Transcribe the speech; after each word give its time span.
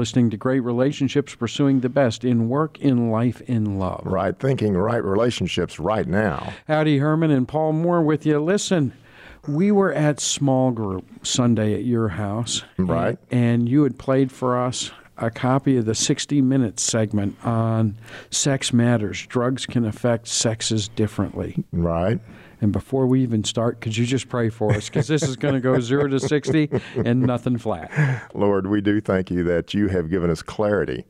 listening 0.00 0.30
to 0.30 0.36
Great 0.38 0.60
Relationships, 0.60 1.34
pursuing 1.34 1.80
the 1.80 1.90
best 1.90 2.24
in 2.24 2.48
work, 2.48 2.78
in 2.78 3.10
life, 3.10 3.42
in 3.42 3.78
love. 3.78 4.00
Right 4.06 4.34
thinking, 4.38 4.74
right 4.74 5.04
relationships 5.04 5.78
right 5.78 6.06
now. 6.06 6.54
Howdy, 6.66 6.96
Herman 6.96 7.30
and 7.30 7.46
Paul 7.46 7.74
Moore 7.74 8.00
with 8.00 8.24
you. 8.24 8.40
Listen, 8.40 8.94
we 9.46 9.70
were 9.70 9.92
at 9.92 10.18
small 10.18 10.70
group 10.70 11.04
Sunday 11.22 11.74
at 11.74 11.84
your 11.84 12.08
house. 12.08 12.64
Right. 12.78 13.18
And 13.30 13.68
you 13.68 13.82
had 13.82 13.98
played 13.98 14.32
for 14.32 14.58
us 14.58 14.90
a 15.18 15.30
copy 15.30 15.76
of 15.76 15.84
the 15.84 15.94
60 15.94 16.40
Minutes 16.40 16.82
segment 16.82 17.36
on 17.44 17.98
Sex 18.30 18.72
Matters. 18.72 19.26
Drugs 19.26 19.66
can 19.66 19.84
affect 19.84 20.28
sexes 20.28 20.88
differently. 20.88 21.62
Right. 21.72 22.20
And 22.60 22.72
before 22.72 23.06
we 23.06 23.22
even 23.22 23.44
start, 23.44 23.80
could 23.80 23.96
you 23.96 24.04
just 24.04 24.28
pray 24.28 24.50
for 24.50 24.72
us? 24.72 24.88
Because 24.88 25.08
this 25.08 25.22
is 25.22 25.36
going 25.36 25.54
to 25.54 25.60
go 25.60 25.80
zero 25.80 26.08
to 26.08 26.20
60 26.20 26.68
and 26.96 27.22
nothing 27.22 27.56
flat. 27.58 27.90
Lord, 28.34 28.66
we 28.66 28.80
do 28.80 29.00
thank 29.00 29.30
you 29.30 29.44
that 29.44 29.72
you 29.72 29.88
have 29.88 30.10
given 30.10 30.30
us 30.30 30.42
clarity 30.42 31.04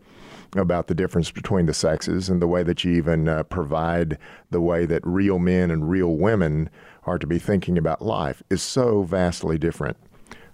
about 0.56 0.86
the 0.88 0.94
difference 0.94 1.30
between 1.30 1.66
the 1.66 1.74
sexes 1.74 2.28
and 2.28 2.42
the 2.42 2.46
way 2.46 2.62
that 2.62 2.84
you 2.84 2.92
even 2.92 3.28
uh, 3.28 3.42
provide 3.44 4.18
the 4.50 4.60
way 4.60 4.84
that 4.86 5.04
real 5.06 5.38
men 5.38 5.70
and 5.70 5.88
real 5.88 6.16
women 6.16 6.68
are 7.04 7.18
to 7.18 7.26
be 7.26 7.38
thinking 7.38 7.78
about 7.78 8.02
life 8.02 8.42
is 8.50 8.62
so 8.62 9.02
vastly 9.02 9.58
different. 9.58 9.96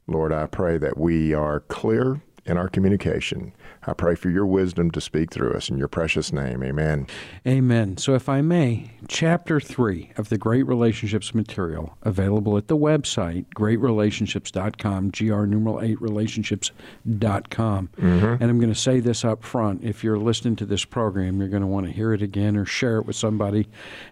Lord, 0.07 0.33
I 0.33 0.47
pray 0.47 0.79
that 0.79 0.99
we 0.99 1.35
are 1.35 1.61
clear 1.61 2.21
in 2.45 2.57
our 2.57 2.69
communication. 2.69 3.53
I 3.87 3.93
pray 3.93 4.15
for 4.15 4.31
your 4.31 4.47
wisdom 4.47 4.91
to 4.93 5.01
speak 5.01 5.31
through 5.31 5.53
us 5.53 5.69
in 5.69 5.79
your 5.79 5.89
precious 5.89 6.33
name. 6.33 6.63
Amen. 6.63 7.07
Amen. 7.47 7.97
So, 7.97 8.15
if 8.15 8.29
I 8.29 8.41
may, 8.41 8.91
chapter 9.09 9.61
three 9.61 10.13
of 10.17 10.29
the 10.29 10.39
Great 10.39 10.65
Relationships 10.65 11.35
material 11.35 11.97
available 12.03 12.57
at 12.57 12.69
the 12.69 12.77
website, 12.77 13.47
greatrelationships.com, 13.55 15.11
GR 15.11 15.45
numeral 15.47 15.81
8 15.81 16.01
relationships.com. 16.01 17.91
Mm-hmm. 17.97 18.27
And 18.27 18.43
I'm 18.43 18.59
going 18.59 18.73
to 18.73 18.79
say 18.79 19.01
this 19.01 19.25
up 19.25 19.43
front. 19.45 19.85
If 19.85 20.03
you're 20.03 20.19
listening 20.19 20.57
to 20.57 20.67
this 20.67 20.85
program, 20.85 21.39
you're 21.39 21.49
going 21.49 21.63
to 21.63 21.67
want 21.67 21.87
to 21.87 21.93
hear 21.93 22.13
it 22.13 22.23
again 22.23 22.57
or 22.57 22.65
share 22.65 22.99
it 22.99 23.07
with 23.07 23.17
somebody. 23.17 23.69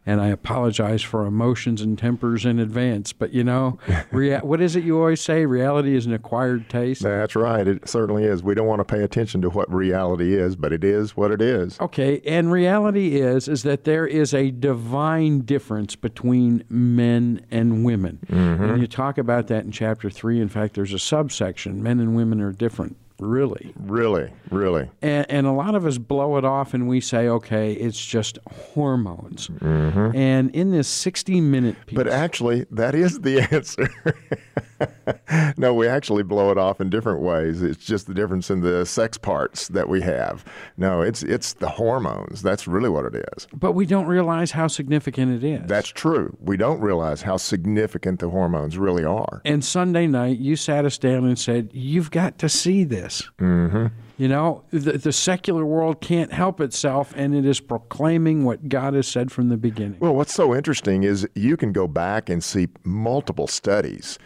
And 0.07 0.21
I 0.21 0.29
apologize 0.29 1.03
for 1.03 1.27
emotions 1.27 1.81
and 1.81 1.99
tempers 1.99 2.45
in 2.45 2.59
advance. 2.59 3.13
But, 3.13 3.33
you 3.33 3.45
know, 3.45 3.79
rea- 4.13 4.39
what 4.39 4.61
is 4.61 4.77
it 4.77 4.85
you 4.85 4.99
always 4.99 5.21
say? 5.21 5.47
Reality 5.47 5.97
is 5.97 6.07
an 6.07 6.13
acquired 6.13 6.69
taste. 6.69 7.03
That's 7.03 7.37
right. 7.37 7.67
It 7.67 7.89
certainly 7.89 8.25
is. 8.25 8.43
We 8.43 8.55
don't 8.55 8.67
want 8.67 8.81
to 8.81 8.85
pay 8.85 9.03
attention 9.03 9.43
to 9.43 9.51
what 9.51 9.64
reality 9.69 10.35
is, 10.35 10.57
but 10.57 10.73
it 10.73 10.85
is 10.85 11.17
what 11.17 11.31
it 11.31 11.41
is. 11.41 11.79
Okay, 11.81 12.21
and 12.25 12.51
reality 12.51 13.17
is 13.21 13.49
is 13.49 13.63
that 13.63 13.85
there 13.85 14.07
is 14.07 14.35
a 14.35 14.51
divine 14.51 15.41
difference 15.41 15.97
between 15.97 16.65
men 16.69 17.45
and 17.51 17.85
women. 17.85 18.19
Mm-hmm. 18.27 18.65
And 18.65 18.81
you 18.81 18.87
talk 18.87 19.19
about 19.19 19.49
that 19.49 19.65
in 19.65 19.73
chapter 19.73 20.11
3. 20.11 20.41
In 20.41 20.49
fact, 20.49 20.75
there's 20.75 20.93
a 20.93 20.99
subsection, 20.99 21.83
men 21.83 22.01
and 22.01 22.15
women 22.17 22.41
are 22.41 22.53
different. 22.53 22.97
Really? 23.21 23.73
Really, 23.79 24.33
really. 24.51 24.91
And, 25.01 25.27
and, 25.31 25.47
a 25.47 25.53
lot 25.53 25.75
of 25.77 25.87
us 25.87 25.99
blow 25.99 26.37
it 26.37 26.45
off 26.45 26.75
and 26.75 26.89
we 26.89 27.01
say, 27.01 27.29
okay, 27.29 27.73
it's 27.73 28.05
just 28.05 28.39
hormones. 28.73 29.49
Mm-hmm. 29.49 30.17
And 30.17 30.51
in 30.55 30.73
this 30.73 30.89
60 30.89 31.41
minute 31.41 31.77
piece. 31.87 31.97
But 31.97 32.09
actually, 32.09 32.67
that 32.73 32.95
is 32.95 33.21
the 33.21 33.41
answer. 33.53 33.89
no, 35.57 35.75
we 35.75 35.87
actually 35.87 36.23
blow 36.23 36.51
it 36.51 36.59
off 36.59 36.81
in 36.81 36.91
different 36.91 37.21
ways. 37.21 37.63
It's 37.63 37.85
just 37.85 38.07
the 38.07 38.15
difference 38.15 38.51
in 38.51 38.61
the 38.61 38.85
sex 38.85 39.17
parts 39.17 39.69
that 39.69 39.89
we 39.89 40.01
have. 40.03 40.45
No, 40.77 41.03
it's 41.03 41.23
it's 41.23 41.55
the 41.55 41.69
hormones. 41.69 42.43
That's 42.43 42.67
really 42.67 42.89
what 42.89 43.05
it 43.05 43.25
is. 43.37 43.47
But 43.53 43.73
we 43.73 43.87
don't 43.87 44.07
realize 44.07 44.51
how 44.51 44.67
significant 44.67 45.43
it 45.43 45.47
is. 45.47 45.69
That's 45.69 45.89
true. 45.89 46.37
We 46.41 46.57
don't 46.57 46.81
realize 46.81 47.23
how 47.23 47.37
significant 47.37 48.21
the 48.21 48.31
hormones 48.31 48.79
really 48.79 49.05
are. 49.05 49.41
And 49.45 49.65
Sunday 49.65 50.07
night, 50.07 50.39
you 50.39 50.57
sat 50.57 50.85
us 50.85 50.99
down 50.99 51.25
and 51.25 51.39
said, 51.39 51.71
"You've 51.73 52.11
got 52.11 52.39
to 52.39 52.49
see 52.49 52.85
this." 52.85 53.04
Mm-hmm. 53.39 53.87
You 54.17 54.29
know, 54.29 54.63
the, 54.71 54.93
the, 54.93 55.13
secular 55.13 55.65
world 55.65 56.01
can't 56.01 56.33
help 56.33 56.61
itself, 56.61 57.13
and 57.17 57.35
it 57.35 57.45
is 57.45 57.59
proclaiming 57.61 58.45
what 58.45 58.69
God 58.69 58.95
has 58.95 59.09
said 59.09 59.33
from 59.33 59.49
the 59.49 59.57
beginning. 59.57 59.99
Well, 59.99 60.15
what's 60.15 60.33
so 60.33 60.55
interesting 60.55 61.03
is 61.03 61.27
you 61.35 61.57
can 61.57 61.73
go 61.73 61.89
back 61.89 62.29
and 62.29 62.43
see 62.43 62.69
multiple 62.85 63.49
studies 63.49 64.19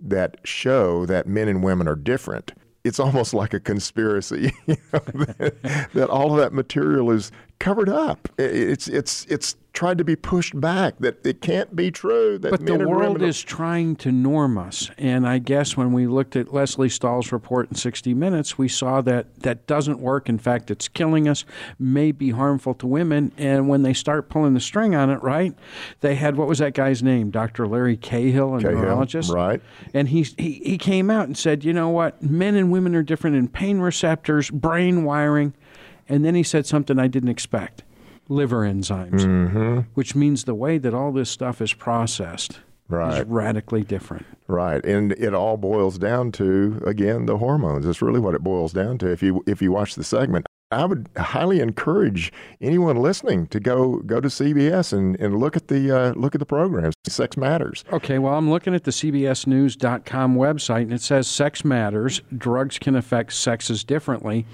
that 0.00 0.38
show 0.44 1.06
that 1.06 1.26
men 1.26 1.48
and 1.48 1.62
women 1.62 1.86
are 1.86 1.96
different. 1.96 2.52
It's 2.84 3.00
almost 3.00 3.34
like 3.34 3.54
a 3.54 3.60
conspiracy 3.60 4.52
you 4.66 4.76
know, 4.92 5.00
that, 5.00 5.88
that 5.94 6.10
all 6.10 6.32
of 6.32 6.38
that 6.38 6.52
material 6.52 7.10
is 7.10 7.30
covered 7.58 7.88
up. 7.88 8.28
It's 8.38 8.88
it's 8.88 9.24
it's 9.26 9.56
tried 9.76 9.98
to 9.98 10.04
be 10.04 10.16
pushed 10.16 10.58
back 10.58 10.94
that 11.00 11.24
it 11.24 11.42
can't 11.42 11.76
be 11.76 11.90
true. 11.90 12.38
That 12.38 12.50
but 12.50 12.64
the 12.64 12.88
world 12.88 13.20
is 13.20 13.42
trying 13.42 13.96
to 13.96 14.10
norm 14.10 14.56
us, 14.56 14.90
and 14.96 15.28
I 15.28 15.38
guess 15.38 15.76
when 15.76 15.92
we 15.92 16.06
looked 16.06 16.34
at 16.34 16.52
Lesley 16.52 16.88
Stahl's 16.88 17.30
report 17.30 17.68
in 17.68 17.74
60 17.74 18.14
Minutes, 18.14 18.56
we 18.56 18.68
saw 18.68 19.02
that 19.02 19.40
that 19.40 19.66
doesn't 19.66 20.00
work. 20.00 20.28
In 20.28 20.38
fact, 20.38 20.70
it's 20.70 20.88
killing 20.88 21.28
us, 21.28 21.44
may 21.78 22.10
be 22.10 22.30
harmful 22.30 22.74
to 22.74 22.86
women, 22.86 23.32
and 23.36 23.68
when 23.68 23.82
they 23.82 23.92
start 23.92 24.28
pulling 24.28 24.54
the 24.54 24.60
string 24.60 24.94
on 24.94 25.10
it, 25.10 25.22
right? 25.22 25.54
They 26.00 26.14
had 26.14 26.36
what 26.36 26.48
was 26.48 26.58
that 26.58 26.74
guy's 26.74 27.02
name? 27.02 27.30
Dr. 27.30 27.66
Larry 27.66 27.96
Cahill, 27.96 28.56
a 28.56 28.60
Cahill, 28.60 28.78
neurologist, 28.78 29.30
right? 29.32 29.60
And 29.92 30.08
he 30.08 30.22
he 30.38 30.52
he 30.64 30.78
came 30.78 31.10
out 31.10 31.26
and 31.26 31.36
said, 31.36 31.64
you 31.64 31.74
know 31.74 31.90
what, 31.90 32.22
men 32.22 32.54
and 32.54 32.72
women 32.72 32.94
are 32.94 33.02
different 33.02 33.36
in 33.36 33.48
pain 33.48 33.78
receptors, 33.78 34.50
brain 34.50 35.04
wiring. 35.04 35.54
And 36.08 36.24
then 36.24 36.34
he 36.34 36.42
said 36.42 36.66
something 36.66 36.98
I 36.98 37.08
didn't 37.08 37.28
expect 37.28 37.82
liver 38.28 38.60
enzymes, 38.62 39.20
mm-hmm. 39.20 39.80
which 39.94 40.14
means 40.14 40.44
the 40.44 40.54
way 40.54 40.78
that 40.78 40.94
all 40.94 41.12
this 41.12 41.30
stuff 41.30 41.60
is 41.60 41.72
processed 41.72 42.60
right. 42.88 43.20
is 43.20 43.26
radically 43.26 43.82
different. 43.82 44.26
Right, 44.48 44.84
and 44.84 45.12
it 45.12 45.34
all 45.34 45.56
boils 45.56 45.98
down 45.98 46.32
to 46.32 46.82
again 46.86 47.26
the 47.26 47.38
hormones. 47.38 47.84
That's 47.84 48.02
really 48.02 48.20
what 48.20 48.34
it 48.34 48.42
boils 48.42 48.72
down 48.72 48.98
to. 48.98 49.10
If 49.10 49.22
you 49.22 49.42
if 49.46 49.60
you 49.60 49.72
watch 49.72 49.94
the 49.94 50.04
segment, 50.04 50.46
I 50.76 50.84
would 50.84 51.08
highly 51.16 51.60
encourage 51.60 52.32
anyone 52.60 52.96
listening 52.96 53.46
to 53.48 53.58
go 53.58 53.98
go 54.00 54.20
to 54.20 54.28
CBS 54.28 54.92
and, 54.92 55.18
and 55.18 55.38
look 55.38 55.56
at 55.56 55.68
the 55.68 55.90
uh, 55.90 56.12
look 56.12 56.34
at 56.34 56.38
the 56.38 56.46
programs. 56.46 56.94
Sex 57.08 57.36
matters. 57.36 57.82
Okay, 57.92 58.18
well, 58.18 58.34
I'm 58.34 58.50
looking 58.50 58.74
at 58.74 58.84
the 58.84 58.90
CBSNews.com 58.90 60.36
website, 60.36 60.82
and 60.82 60.92
it 60.92 61.00
says 61.00 61.26
sex 61.26 61.64
matters. 61.64 62.20
Drugs 62.36 62.78
can 62.78 62.94
affect 62.94 63.32
sexes 63.32 63.84
differently, 63.84 64.44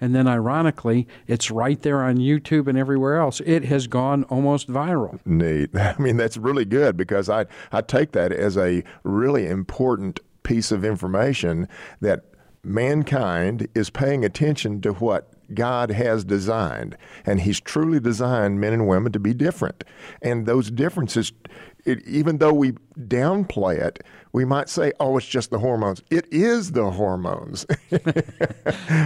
and 0.00 0.14
then 0.14 0.28
ironically, 0.28 1.08
it's 1.26 1.50
right 1.50 1.80
there 1.82 2.02
on 2.02 2.16
YouTube 2.16 2.68
and 2.68 2.78
everywhere 2.78 3.16
else. 3.16 3.40
It 3.44 3.64
has 3.64 3.88
gone 3.88 4.22
almost 4.24 4.68
viral. 4.68 5.18
Neat. 5.26 5.70
I 5.76 5.96
mean, 5.98 6.16
that's 6.16 6.36
really 6.36 6.64
good 6.64 6.96
because 6.96 7.28
I 7.28 7.46
I 7.72 7.80
take 7.80 8.12
that 8.12 8.30
as 8.30 8.56
a 8.56 8.84
really 9.02 9.48
important 9.48 10.20
piece 10.44 10.70
of 10.70 10.84
information 10.84 11.68
that 12.00 12.24
mankind 12.64 13.66
is 13.74 13.90
paying 13.90 14.24
attention 14.24 14.80
to 14.80 14.92
what 14.92 15.31
God 15.54 15.90
has 15.90 16.24
designed. 16.24 16.96
And 17.24 17.40
He's 17.40 17.60
truly 17.60 18.00
designed 18.00 18.60
men 18.60 18.72
and 18.72 18.88
women 18.88 19.12
to 19.12 19.20
be 19.20 19.34
different. 19.34 19.84
And 20.22 20.46
those 20.46 20.70
differences, 20.70 21.32
it, 21.84 22.06
even 22.06 22.38
though 22.38 22.52
we 22.52 22.72
downplay 22.98 23.78
it, 23.78 24.04
we 24.32 24.46
might 24.46 24.68
say, 24.68 24.92
oh, 24.98 25.16
it's 25.18 25.26
just 25.26 25.50
the 25.50 25.58
hormones. 25.58 26.02
It 26.10 26.26
is 26.32 26.72
the 26.72 26.90
hormones. 26.90 27.66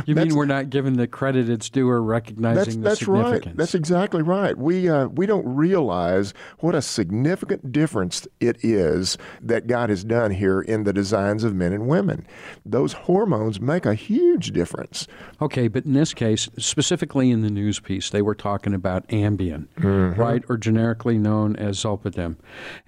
you 0.07 0.15
mean 0.15 0.35
we're 0.37 0.47
not 0.47 0.71
giving 0.71 0.97
the 0.97 1.09
credit 1.09 1.49
it's 1.49 1.69
due 1.69 1.89
or 1.89 2.01
recognizing 2.01 2.57
that's, 2.57 2.77
the 2.77 2.83
that's 2.83 2.99
significance? 3.01 3.47
Right. 3.47 3.57
That's 3.57 3.75
exactly 3.75 4.23
right. 4.23 4.57
We, 4.57 4.89
uh, 4.89 5.09
we 5.09 5.27
don't 5.27 5.47
realize 5.47 6.33
what 6.61 6.77
a 6.77 6.83
significant 6.83 7.73
difference 7.73 8.29
it 8.39 8.65
is 8.65 9.19
that 9.43 9.67
God 9.67 9.91
has 9.91 10.05
done 10.05 10.31
here 10.31 10.61
in 10.61 10.85
the 10.85 10.93
designs 10.93 11.43
of 11.43 11.55
men 11.55 11.73
and 11.73 11.89
women. 11.89 12.25
Those 12.65 12.93
hormones 12.93 13.61
make 13.61 13.85
a 13.85 13.95
huge 13.95 14.53
difference. 14.53 15.09
Okay, 15.41 15.67
but 15.67 15.85
in 15.85 15.93
this 15.93 16.15
case, 16.15 16.26
specifically 16.35 17.31
in 17.31 17.43
the 17.43 17.51
news 17.51 17.79
piece, 17.79 18.11
they 18.11 18.23
were 18.23 18.35
talking 18.35 18.75
about 18.75 19.07
Ambien, 19.09 19.69
mm-hmm. 19.79 20.21
right, 20.21 20.43
or 20.49 20.57
generically 20.57 21.19
known 21.19 21.55
as 21.57 21.79
Zolpidem. 21.79 22.37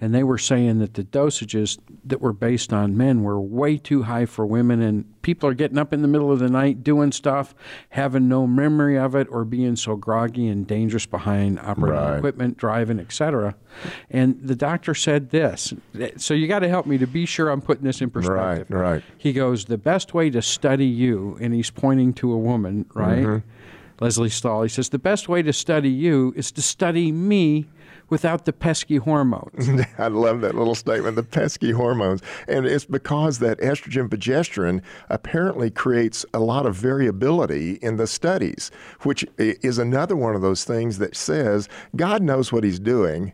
And 0.01 0.13
they 0.13 0.23
were 0.23 0.37
saying 0.37 0.79
that 0.79 0.95
the 0.95 1.03
dosages 1.03 1.79
that 2.03 2.21
were 2.21 2.33
based 2.33 2.73
on 2.73 2.97
men 2.97 3.21
were 3.23 3.39
way 3.39 3.77
too 3.77 4.03
high 4.03 4.25
for 4.25 4.45
women, 4.45 4.81
and 4.81 5.18
people 5.21 5.49
are 5.49 5.53
getting 5.53 5.77
up 5.77 5.93
in 5.93 6.01
the 6.01 6.07
middle 6.07 6.31
of 6.31 6.39
the 6.39 6.49
night 6.49 6.83
doing 6.83 7.11
stuff, 7.11 7.53
having 7.89 8.27
no 8.27 8.47
memory 8.47 8.97
of 8.97 9.15
it, 9.15 9.27
or 9.29 9.45
being 9.45 9.75
so 9.75 9.95
groggy 9.95 10.47
and 10.47 10.65
dangerous 10.67 11.05
behind 11.05 11.59
operating 11.59 11.99
right. 11.99 12.17
equipment, 12.17 12.57
driving, 12.57 12.99
etc. 12.99 13.55
And 14.09 14.39
the 14.41 14.55
doctor 14.55 14.93
said 14.93 15.29
this. 15.29 15.73
So 16.17 16.33
you 16.33 16.47
got 16.47 16.59
to 16.59 16.69
help 16.69 16.85
me 16.85 16.97
to 16.97 17.07
be 17.07 17.25
sure 17.25 17.49
I'm 17.49 17.61
putting 17.61 17.83
this 17.83 18.01
in 18.01 18.09
perspective. 18.09 18.69
Right, 18.69 18.93
right. 18.93 19.03
He 19.17 19.33
goes, 19.33 19.65
the 19.65 19.77
best 19.77 20.13
way 20.13 20.29
to 20.29 20.41
study 20.41 20.85
you, 20.85 21.37
and 21.41 21.53
he's 21.53 21.69
pointing 21.69 22.13
to 22.15 22.31
a 22.31 22.37
woman, 22.37 22.85
right? 22.93 23.19
Mm-hmm. 23.19 24.03
Lesley 24.03 24.29
Stahl. 24.29 24.63
He 24.63 24.69
says, 24.69 24.89
the 24.89 24.99
best 24.99 25.27
way 25.27 25.41
to 25.41 25.51
study 25.51 25.89
you 25.89 26.33
is 26.37 26.51
to 26.53 26.61
study 26.61 27.11
me 27.11 27.67
without 28.09 28.45
the 28.45 28.53
pesky 28.53 28.97
hormones. 28.97 29.69
I 29.97 30.07
love 30.07 30.41
that 30.41 30.55
little 30.55 30.75
statement, 30.75 31.15
the 31.15 31.23
pesky 31.23 31.71
hormones. 31.71 32.21
And 32.47 32.65
it's 32.65 32.85
because 32.85 33.39
that 33.39 33.59
estrogen 33.59 34.09
progesterone 34.09 34.81
apparently 35.09 35.69
creates 35.69 36.25
a 36.33 36.39
lot 36.39 36.65
of 36.65 36.75
variability 36.75 37.73
in 37.81 37.97
the 37.97 38.07
studies, 38.07 38.71
which 39.01 39.25
is 39.37 39.77
another 39.77 40.15
one 40.15 40.35
of 40.35 40.41
those 40.41 40.63
things 40.63 40.97
that 40.97 41.15
says 41.15 41.69
God 41.95 42.21
knows 42.21 42.51
what 42.51 42.63
he's 42.63 42.79
doing. 42.79 43.33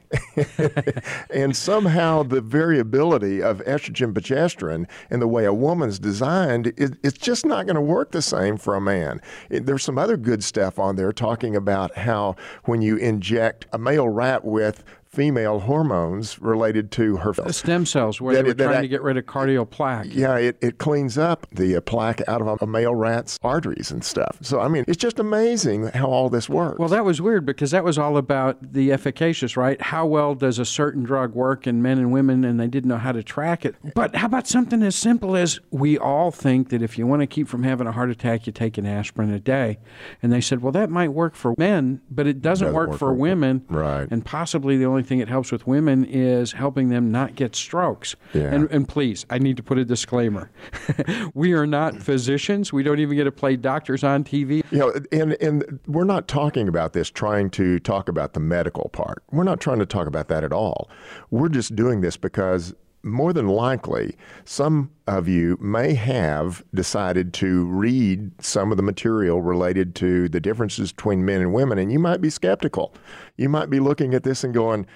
and 1.30 1.56
somehow 1.56 2.24
the 2.24 2.42
variability 2.42 3.42
of 3.42 3.60
estrogen 3.60 4.14
progesterone 4.14 4.88
and 5.10 5.22
the 5.22 5.28
way 5.28 5.46
a 5.46 5.54
woman's 5.54 6.00
designed, 6.00 6.68
it, 6.78 6.98
it's 7.04 7.18
just 7.18 7.46
not 7.46 7.66
going 7.66 7.76
to 7.76 7.82
work 7.82 8.12
the 8.12 8.22
same 8.22 8.58
for 8.58 8.76
a 8.76 8.82
man. 8.82 9.22
It, 9.50 9.66
there's 9.66 9.84
some 9.84 9.98
other 9.98 10.18
good 10.18 10.44
stuff 10.44 10.80
on 10.80 10.96
there 10.96 11.12
talking 11.12 11.56
about 11.56 11.98
how 11.98 12.36
when 12.66 12.82
you 12.82 12.98
inject 12.98 13.66
a 13.72 13.78
male 13.78 14.10
rat 14.10 14.45
with 14.46 14.84
female 15.16 15.60
hormones 15.60 16.42
related 16.42 16.92
to 16.92 17.18
her 17.18 17.34
stem 17.52 17.86
cells, 17.86 18.20
where 18.20 18.36
that, 18.36 18.58
they 18.58 18.66
were 18.66 18.72
trying 18.72 18.82
to 18.82 18.88
get 18.88 19.02
rid 19.02 19.18
of 19.18 19.26
cardiac 19.26 19.70
plaque. 19.70 20.08
Yeah, 20.10 20.36
it, 20.38 20.58
it 20.62 20.78
cleans 20.78 21.18
up 21.18 21.48
the 21.52 21.78
uh, 21.78 21.82
plaque 21.82 22.22
out 22.28 22.42
of 22.42 22.62
a 22.62 22.68
male 22.68 22.94
rat's 22.94 23.40
arteries 23.42 23.92
and 23.92 24.04
stuff. 24.04 24.38
So, 24.42 24.60
I 24.60 24.68
mean, 24.68 24.84
it's 24.88 24.98
just 24.98 25.20
amazing 25.20 25.88
how 25.88 26.08
all 26.08 26.30
this 26.30 26.50
works. 26.50 26.80
Well, 26.80 26.90
that 26.90 27.06
was 27.06 27.22
weird 27.22 27.46
because 27.46 27.72
that 27.72 27.84
was 27.84 27.98
all 27.98 28.18
about 28.18 28.74
the 28.74 28.92
efficacious, 28.92 29.56
right? 29.56 29.82
How 29.82 30.06
well 30.06 30.36
does 30.36 30.60
a 30.60 30.66
certain 30.66 31.04
drug 31.04 31.34
work 31.34 31.66
in 31.66 31.82
men 31.82 31.98
and 31.98 32.12
women, 32.12 32.44
and 32.44 32.60
they 32.60 32.68
didn't 32.68 32.90
know 32.90 32.98
how 32.98 33.14
to 33.14 33.24
track 33.24 33.66
it. 33.66 33.76
But 33.94 34.16
how 34.16 34.26
about 34.26 34.48
something 34.48 34.84
as 34.84 34.96
simple 34.96 35.38
as 35.38 35.60
we 35.72 35.98
all 35.98 36.32
think 36.32 36.70
that 36.70 36.82
if 36.82 36.98
you 36.98 37.08
want 37.08 37.22
to 37.22 37.28
keep 37.28 37.48
from 37.48 37.64
having 37.64 37.88
a 37.88 37.94
heart 37.94 38.10
attack, 38.10 38.48
you 38.48 38.54
take 38.54 38.78
an 38.78 38.86
aspirin 38.86 39.32
a 39.32 39.40
day. 39.40 39.78
And 40.22 40.34
they 40.34 40.42
said, 40.42 40.62
well, 40.62 40.74
that 40.74 40.90
might 40.90 41.10
work 41.10 41.36
for 41.36 41.56
men, 41.58 42.02
but 42.12 42.28
it 42.28 42.42
doesn't, 42.42 42.66
doesn't 42.66 42.76
work, 42.76 42.90
work, 42.90 43.00
for, 43.00 43.10
for 43.10 43.14
women. 43.14 43.66
Right. 43.70 44.08
And 44.12 44.26
possibly 44.26 44.78
the 44.78 44.86
only 44.86 45.04
thing 45.06 45.20
it 45.20 45.30
helps 45.30 45.52
with 45.52 45.66
women 45.68 46.06
is 46.06 46.52
helping 46.52 46.90
them 46.90 47.12
not 47.12 47.36
get 47.36 47.56
strokes. 47.56 48.16
Yeah. 48.34 48.54
And, 48.54 48.70
and 48.72 48.88
please, 48.88 49.26
I 49.30 49.38
need 49.40 49.58
to 49.58 49.64
put 49.64 49.78
a 49.78 49.86
disclaimer. 49.86 50.52
we 51.34 51.54
are 51.54 51.66
not 51.68 52.02
physicians. 52.02 52.74
We 52.74 52.84
don't 52.84 53.00
even 53.00 53.16
get 53.16 53.26
to 53.26 53.32
play 53.32 53.56
doctors 53.56 54.04
on 54.04 54.24
TV. 54.24 54.64
You 54.72 54.78
know, 54.78 54.94
and, 55.12 55.34
and 55.42 55.80
we're 55.88 56.04
not 56.04 56.28
talking 56.28 56.68
about 56.68 56.94
this 56.94 57.10
trying 57.10 57.50
to 57.52 57.80
talk 57.80 58.10
about 58.10 58.34
the 58.34 58.40
medical 58.40 58.90
part. 58.90 59.24
We're 59.32 59.44
not 59.44 59.60
trying 59.60 59.80
to 59.80 59.86
talk 59.86 60.08
about 60.08 60.28
that 60.28 60.44
at 60.44 60.52
all. 60.52 60.90
We're 61.32 61.50
just 61.50 61.76
doing 61.76 62.02
this 62.02 62.18
because 62.18 62.76
more 63.06 63.34
than 63.34 63.48
likely, 63.48 64.16
some 64.44 64.90
of 65.08 65.28
you 65.28 65.58
may 65.62 65.94
have 65.94 66.64
decided 66.74 67.34
to 67.36 67.66
read 67.66 68.32
some 68.44 68.72
of 68.72 68.78
the 68.78 68.84
material 68.84 69.42
related 69.42 69.94
to 69.96 70.28
the 70.28 70.40
differences 70.40 70.92
between 70.92 71.24
men 71.24 71.40
and 71.40 71.54
women, 71.54 71.78
and 71.78 71.92
you 71.92 72.00
might 72.00 72.20
be 72.20 72.32
skeptical. 72.32 72.94
You 73.38 73.48
might 73.48 73.70
be 73.70 73.80
looking 73.80 74.16
at 74.16 74.24
this 74.24 74.44
and 74.44 74.54
going, 74.54 74.88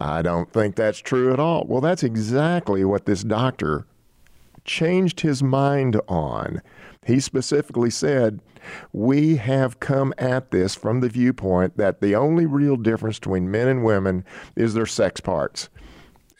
I 0.00 0.20
don't 0.22 0.52
think 0.52 0.74
that's 0.74 0.98
true 0.98 1.32
at 1.32 1.40
all. 1.40 1.64
Well, 1.66 1.80
that's 1.80 2.02
exactly 2.02 2.84
what 2.84 3.06
this 3.06 3.22
doctor 3.22 3.86
changed 4.64 5.20
his 5.20 5.42
mind 5.42 6.00
on. 6.08 6.60
He 7.06 7.20
specifically 7.20 7.90
said, 7.90 8.40
We 8.92 9.36
have 9.36 9.80
come 9.80 10.12
at 10.18 10.50
this 10.50 10.74
from 10.74 11.00
the 11.00 11.08
viewpoint 11.08 11.76
that 11.76 12.00
the 12.00 12.14
only 12.14 12.46
real 12.46 12.76
difference 12.76 13.18
between 13.18 13.50
men 13.50 13.68
and 13.68 13.84
women 13.84 14.24
is 14.56 14.74
their 14.74 14.86
sex 14.86 15.20
parts. 15.20 15.68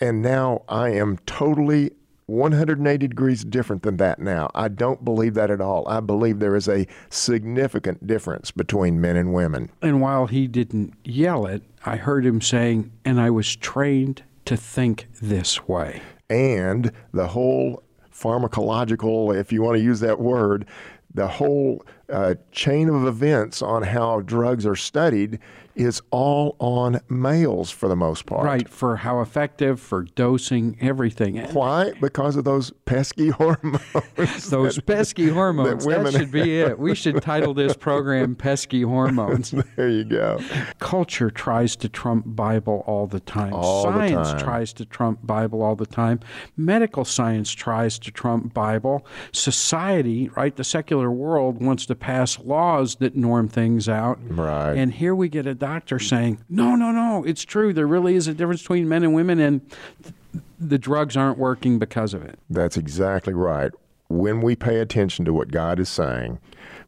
And 0.00 0.23
now 0.23 0.62
I 0.69 0.91
am 0.91 1.19
totally 1.27 1.93
180 2.27 3.09
degrees 3.09 3.43
different 3.43 3.83
than 3.83 3.97
that 3.97 4.19
now. 4.19 4.50
I 4.55 4.69
don't 4.69 5.05
believe 5.05 5.35
that 5.35 5.50
at 5.50 5.61
all. 5.61 5.89
I 5.89 6.00
believe 6.00 6.39
there 6.39 6.55
is 6.55 6.69
a 6.69 6.87
significant 7.09 8.06
difference 8.06 8.50
between 8.50 9.00
men 9.00 9.17
and 9.17 9.33
women. 9.33 9.71
And 9.81 10.00
while 10.00 10.27
he 10.27 10.47
didn't 10.47 10.93
yell 11.05 11.47
it, 11.47 11.62
I 11.87 11.97
heard 11.97 12.27
him 12.27 12.41
saying, 12.41 12.93
and 13.05 13.19
I 13.19 13.31
was 13.31 13.56
trained 13.56 14.23
to 14.45 14.56
think 14.56 15.09
this 15.23 15.67
way. 15.67 16.03
And 16.29 16.93
the 17.12 17.29
whole 17.29 17.83
pharmacological, 18.12 19.35
if 19.35 19.50
you 19.50 19.62
want 19.62 19.79
to 19.79 19.83
use 19.83 20.00
that 20.00 20.21
word, 20.21 20.67
the 21.15 21.29
whole 21.29 21.85
uh, 22.12 22.35
chain 22.53 22.91
of 22.91 23.06
events 23.06 23.62
on 23.62 23.83
how 23.83 24.21
drugs 24.21 24.67
are 24.67 24.77
studied 24.77 25.39
is 25.78 26.02
all 26.10 26.56
on 26.58 27.00
males 27.08 27.70
for 27.70 27.88
the 27.88 27.96
most 27.96 28.26
part. 28.26 28.44
Right, 28.44 28.69
for 28.69 28.96
how 28.96 29.20
effective, 29.20 29.80
for 29.80 30.02
dosing, 30.02 30.76
everything. 30.80 31.36
Why? 31.52 31.92
Because 32.00 32.36
of 32.36 32.44
those 32.44 32.72
pesky 32.84 33.28
hormones. 33.38 33.80
those 34.50 34.76
that, 34.76 34.86
pesky 34.86 35.28
hormones. 35.28 35.86
That, 35.86 36.04
that 36.04 36.12
should 36.12 36.32
be 36.32 36.58
it. 36.58 36.78
We 36.78 36.94
should 36.94 37.22
title 37.22 37.54
this 37.54 37.76
program 37.76 38.34
Pesky 38.34 38.82
Hormones. 38.82 39.54
there 39.76 39.88
you 39.88 40.04
go. 40.04 40.40
Culture 40.80 41.30
tries 41.30 41.76
to 41.76 41.88
trump 41.88 42.25
Bible 42.26 42.82
all 42.86 43.06
the 43.06 43.20
time. 43.20 43.52
All 43.54 43.84
science 43.84 44.28
the 44.28 44.34
time. 44.34 44.44
tries 44.44 44.72
to 44.75 44.84
trump 44.84 45.26
Bible 45.26 45.62
all 45.62 45.76
the 45.76 45.86
time. 45.86 46.20
Medical 46.56 47.04
science 47.04 47.52
tries 47.52 47.98
to 48.00 48.10
trump 48.10 48.52
Bible. 48.52 49.06
Society, 49.32 50.28
right, 50.30 50.56
the 50.56 50.64
secular 50.64 51.10
world 51.10 51.62
wants 51.62 51.86
to 51.86 51.94
pass 51.94 52.38
laws 52.40 52.96
that 52.96 53.14
norm 53.14 53.48
things 53.48 53.88
out. 53.88 54.19
Right. 54.22 54.75
And 54.75 54.92
here 54.92 55.14
we 55.14 55.28
get 55.28 55.46
a 55.46 55.54
doctor 55.69 55.99
saying, 55.99 56.38
no, 56.49 56.75
no, 56.75 56.91
no, 56.91 57.25
it's 57.25 57.44
true. 57.44 57.73
There 57.73 57.87
really 57.87 58.15
is 58.15 58.26
a 58.26 58.35
difference 58.35 58.62
between 58.62 58.88
men 58.88 59.03
and 59.03 59.12
women, 59.15 59.38
and 59.38 59.61
the 60.59 60.79
drugs 60.79 61.17
aren't 61.17 61.38
working 61.38 61.79
because 61.79 62.15
of 62.15 62.23
it. 62.23 62.38
That's 62.49 62.76
exactly 62.76 63.35
right. 63.35 63.70
When 64.09 64.41
we 64.41 64.56
pay 64.56 64.81
attention 64.81 65.26
to 65.26 65.35
what 65.35 65.50
God 65.50 65.79
is 65.79 65.91
saying, 65.91 66.38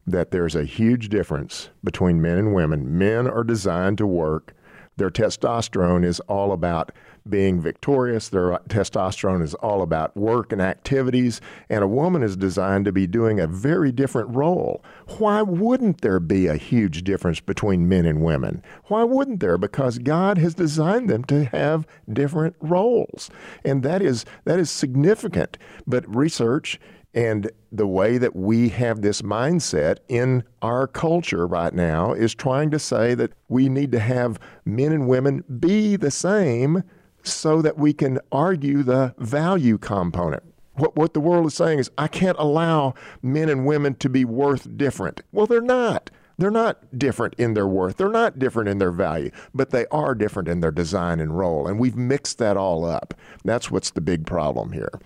that 0.07 0.31
there's 0.31 0.57
a 0.57 0.65
huge 0.65 1.11
difference 1.11 1.69
between 1.85 2.23
men 2.23 2.39
and 2.39 2.55
women. 2.55 2.97
Men 2.97 3.29
are 3.29 3.45
designed 3.45 3.99
to 3.99 4.07
work. 4.07 4.55
Their 4.97 5.11
testosterone 5.11 6.05
is 6.05 6.21
all 6.21 6.53
about 6.53 6.91
being 7.29 7.61
victorious. 7.61 8.29
Their 8.29 8.59
testosterone 8.69 9.43
is 9.43 9.55
all 9.55 9.83
about 9.83 10.17
work 10.17 10.53
and 10.53 10.61
activities, 10.61 11.41
and 11.69 11.83
a 11.83 11.89
woman 11.89 12.23
is 12.23 12.37
designed 12.37 12.85
to 12.87 12.93
be 12.93 13.07
doing 13.07 13.41
a 13.41 13.47
very 13.47 13.93
different 13.93 14.35
role. 14.35 14.83
Why 15.19 15.43
wouldn't 15.43 16.01
there 16.01 16.21
be 16.21 16.47
a 16.47 16.57
huge 16.57 17.05
difference 17.05 17.41
between 17.41 17.89
men 17.89 18.07
and 18.07 18.23
women? 18.23 18.63
Why 18.85 19.05
wouldn't 19.05 19.41
there? 19.41 19.59
Because 19.59 19.99
God 19.99 20.39
has 20.39 20.55
designed 20.55 21.09
them 21.09 21.25
to 21.25 21.45
have 21.47 21.87
different 22.13 22.57
roles, 22.61 23.31
and 23.65 23.83
that 23.83 24.03
is 24.03 24.25
that 24.45 24.59
is 24.59 24.71
significant. 24.71 25.59
But 25.87 26.09
research 26.15 26.79
and 27.15 27.51
the 27.73 27.87
way 27.87 28.19
that 28.19 28.37
we 28.37 28.69
have 28.69 29.03
this 29.03 29.23
mindset 29.23 29.99
in 30.09 30.45
our 30.63 30.87
culture 30.87 31.47
right 31.47 31.75
now 31.75 32.13
is 32.13 32.35
trying 32.35 32.71
to 32.71 32.79
say 32.79 33.15
that 33.15 33.33
we 33.49 33.69
need 33.69 33.91
to 33.93 33.99
have 33.99 34.39
men 34.65 34.93
and 34.93 35.09
women 35.09 35.43
be 35.59 35.97
the 35.97 36.11
same 36.11 36.85
so 37.23 37.63
that 37.63 37.79
we 37.79 37.93
can 37.93 38.19
argue 38.33 38.83
the 38.83 39.15
value 39.19 39.79
component. 39.79 40.43
What, 40.75 40.97
what 40.97 41.15
the 41.15 41.21
world 41.21 41.47
is 41.47 41.55
saying 41.55 41.79
is, 41.79 41.91
I 41.99 42.09
can't 42.09 42.39
allow 42.39 42.95
men 43.23 43.49
and 43.49 43.67
women 43.67 43.95
to 43.97 44.09
be 44.09 44.25
worth 44.25 44.77
different. 44.77 45.23
Well, 45.33 45.47
they're 45.47 45.61
not. 45.61 46.11
They're 46.39 46.51
not 46.51 46.99
different 46.99 47.35
in 47.35 47.53
their 47.53 47.67
worth. 47.67 47.99
They're 47.99 48.09
not 48.09 48.39
different 48.39 48.71
in 48.71 48.79
their 48.79 48.93
value, 48.93 49.31
but 49.55 49.71
they 49.71 49.85
are 49.89 50.15
different 50.15 50.49
in 50.49 50.61
their 50.61 50.71
design 50.71 51.21
and 51.21 51.37
role. 51.37 51.67
And 51.67 51.79
we've 51.79 51.97
mixed 51.97 52.39
that 52.39 52.57
all 52.57 52.87
up. 52.87 53.13
That's 53.45 53.71
what's 53.71 53.91
the 53.91 54.01
big 54.01 54.25
problem 54.25 54.73
here. 54.73 54.99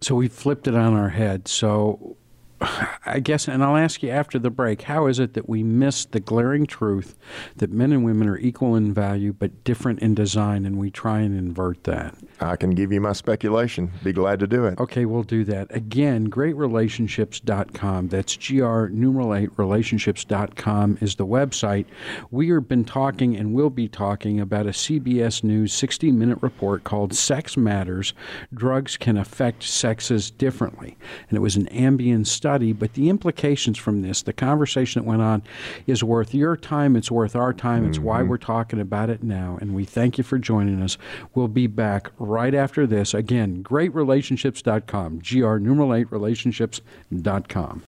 So 0.00 0.14
we 0.14 0.28
flipped 0.28 0.66
it 0.66 0.74
on 0.74 0.94
our 0.94 1.10
head. 1.10 1.48
So 1.48 2.16
I 3.06 3.20
guess, 3.20 3.48
and 3.48 3.64
I'll 3.64 3.76
ask 3.76 4.02
you 4.02 4.10
after 4.10 4.38
the 4.38 4.50
break, 4.50 4.82
how 4.82 5.06
is 5.06 5.18
it 5.18 5.34
that 5.34 5.48
we 5.48 5.62
miss 5.62 6.04
the 6.04 6.20
glaring 6.20 6.66
truth 6.66 7.16
that 7.56 7.72
men 7.72 7.92
and 7.92 8.04
women 8.04 8.28
are 8.28 8.38
equal 8.38 8.76
in 8.76 8.92
value 8.92 9.32
but 9.32 9.64
different 9.64 10.00
in 10.00 10.14
design, 10.14 10.66
and 10.66 10.78
we 10.78 10.90
try 10.90 11.20
and 11.20 11.36
invert 11.36 11.84
that? 11.84 12.14
I 12.40 12.56
can 12.56 12.70
give 12.70 12.92
you 12.92 13.00
my 13.00 13.12
speculation. 13.12 13.90
Be 14.02 14.12
glad 14.12 14.40
to 14.40 14.46
do 14.46 14.66
it. 14.66 14.78
Okay, 14.78 15.06
we'll 15.06 15.22
do 15.22 15.44
that. 15.44 15.74
Again, 15.74 16.28
greatrelationships.com. 16.28 18.08
That's 18.08 18.36
GR 18.36 18.86
numeral 18.88 19.34
8 19.34 19.50
relationships.com 19.56 20.98
is 21.00 21.14
the 21.14 21.26
website. 21.26 21.86
We 22.30 22.48
have 22.50 22.68
been 22.68 22.84
talking 22.84 23.36
and 23.36 23.54
will 23.54 23.70
be 23.70 23.88
talking 23.88 24.40
about 24.40 24.66
a 24.66 24.70
CBS 24.70 25.42
News 25.42 25.72
60 25.72 26.12
minute 26.12 26.38
report 26.42 26.84
called 26.84 27.14
Sex 27.14 27.56
Matters 27.56 28.12
Drugs 28.52 28.96
Can 28.96 29.16
Affect 29.16 29.62
Sexes 29.62 30.30
Differently. 30.30 30.96
And 31.28 31.36
it 31.36 31.40
was 31.40 31.56
an 31.56 31.66
Ambien 31.66 32.26
study 32.26 32.49
study, 32.50 32.72
but 32.72 32.94
the 32.94 33.08
implications 33.08 33.78
from 33.78 34.02
this, 34.02 34.22
the 34.22 34.32
conversation 34.32 35.00
that 35.00 35.08
went 35.08 35.22
on, 35.22 35.40
is 35.86 36.02
worth 36.02 36.34
your 36.34 36.56
time. 36.56 36.96
It's 36.96 37.08
worth 37.08 37.36
our 37.36 37.52
time. 37.52 37.86
It's 37.86 37.98
mm-hmm. 37.98 38.06
why 38.08 38.22
we're 38.24 38.38
talking 38.38 38.80
about 38.80 39.08
it 39.08 39.22
now. 39.22 39.56
And 39.60 39.72
we 39.72 39.84
thank 39.84 40.18
you 40.18 40.24
for 40.24 40.36
joining 40.36 40.82
us. 40.82 40.98
We'll 41.32 41.46
be 41.46 41.68
back 41.68 42.10
right 42.18 42.52
after 42.52 42.88
this. 42.88 43.14
Again, 43.14 43.62
greatrelationships.com, 43.62 45.20
GR 45.20 45.58
numeral 45.58 45.94
8 45.94 46.10
relationships.com. 46.10 47.84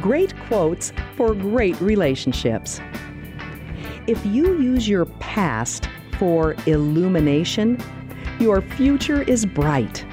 Great 0.00 0.34
quotes 0.48 0.94
for 1.16 1.34
great 1.34 1.78
relationships. 1.82 2.80
If 4.06 4.24
you 4.26 4.60
use 4.60 4.86
your 4.86 5.06
past 5.34 5.88
for 6.16 6.54
illumination, 6.66 7.76
your 8.38 8.62
future 8.62 9.22
is 9.22 9.44
bright. 9.44 10.06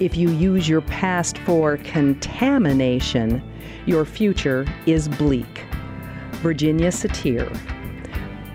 If 0.00 0.16
you 0.16 0.30
use 0.30 0.68
your 0.68 0.80
past 0.80 1.38
for 1.38 1.76
contamination, 1.76 3.40
your 3.86 4.04
future 4.04 4.66
is 4.86 5.06
bleak. 5.06 5.64
Virginia 6.42 6.88
Satir. 6.88 7.46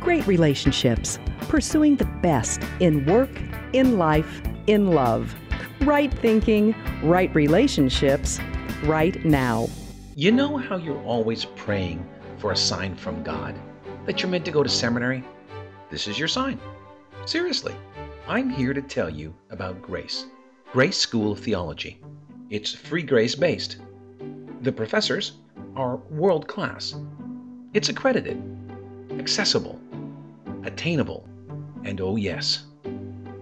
Great 0.01 0.27
relationships, 0.27 1.17
pursuing 1.47 1.95
the 1.95 2.11
best 2.21 2.61
in 2.81 3.05
work, 3.05 3.31
in 3.71 3.97
life, 3.97 4.41
in 4.67 4.91
love. 4.91 5.33
Right 5.79 6.13
thinking, 6.13 6.75
right 7.01 7.33
relationships, 7.33 8.37
right 8.83 9.23
now. 9.23 9.69
You 10.17 10.33
know 10.33 10.57
how 10.57 10.75
you're 10.75 11.01
always 11.03 11.45
praying 11.45 12.05
for 12.37 12.51
a 12.51 12.57
sign 12.57 12.97
from 12.97 13.23
God 13.23 13.55
that 14.05 14.21
you're 14.21 14.29
meant 14.29 14.43
to 14.43 14.51
go 14.51 14.61
to 14.61 14.67
seminary? 14.67 15.23
This 15.93 16.07
is 16.07 16.17
your 16.17 16.27
sign. 16.27 16.59
Seriously, 17.27 17.75
I'm 18.27 18.49
here 18.49 18.73
to 18.73 18.81
tell 18.81 19.11
you 19.11 19.31
about 19.51 19.79
Grace, 19.79 20.25
Grace 20.71 20.97
School 20.97 21.33
of 21.33 21.39
Theology. 21.39 22.01
It's 22.49 22.73
free 22.73 23.03
grace 23.03 23.35
based. 23.35 23.77
The 24.61 24.71
professors 24.71 25.33
are 25.75 25.97
world 26.09 26.47
class. 26.47 26.95
It's 27.75 27.89
accredited, 27.89 28.41
accessible, 29.19 29.79
attainable, 30.63 31.29
and 31.83 32.01
oh, 32.01 32.15
yes, 32.15 32.65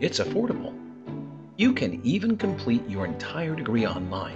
it's 0.01 0.19
affordable. 0.19 0.77
You 1.55 1.71
can 1.71 2.01
even 2.05 2.35
complete 2.35 2.83
your 2.89 3.05
entire 3.05 3.55
degree 3.55 3.87
online, 3.87 4.35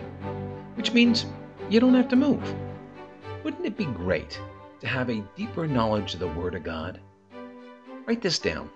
which 0.75 0.93
means 0.93 1.25
you 1.69 1.81
don't 1.81 1.95
have 1.95 2.07
to 2.07 2.15
move. 2.15 2.55
Wouldn't 3.43 3.65
it 3.65 3.75
be 3.75 3.84
great 3.84 4.39
to 4.79 4.88
have 4.88 5.10
a 5.10 5.22
deeper 5.36 5.67
knowledge 5.67 6.13
of 6.13 6.22
the 6.22 6.29
Word 6.29 6.55
of 6.55 6.63
God? 6.63 7.01
Write 8.05 8.21
this 8.21 8.39
down 8.39 8.69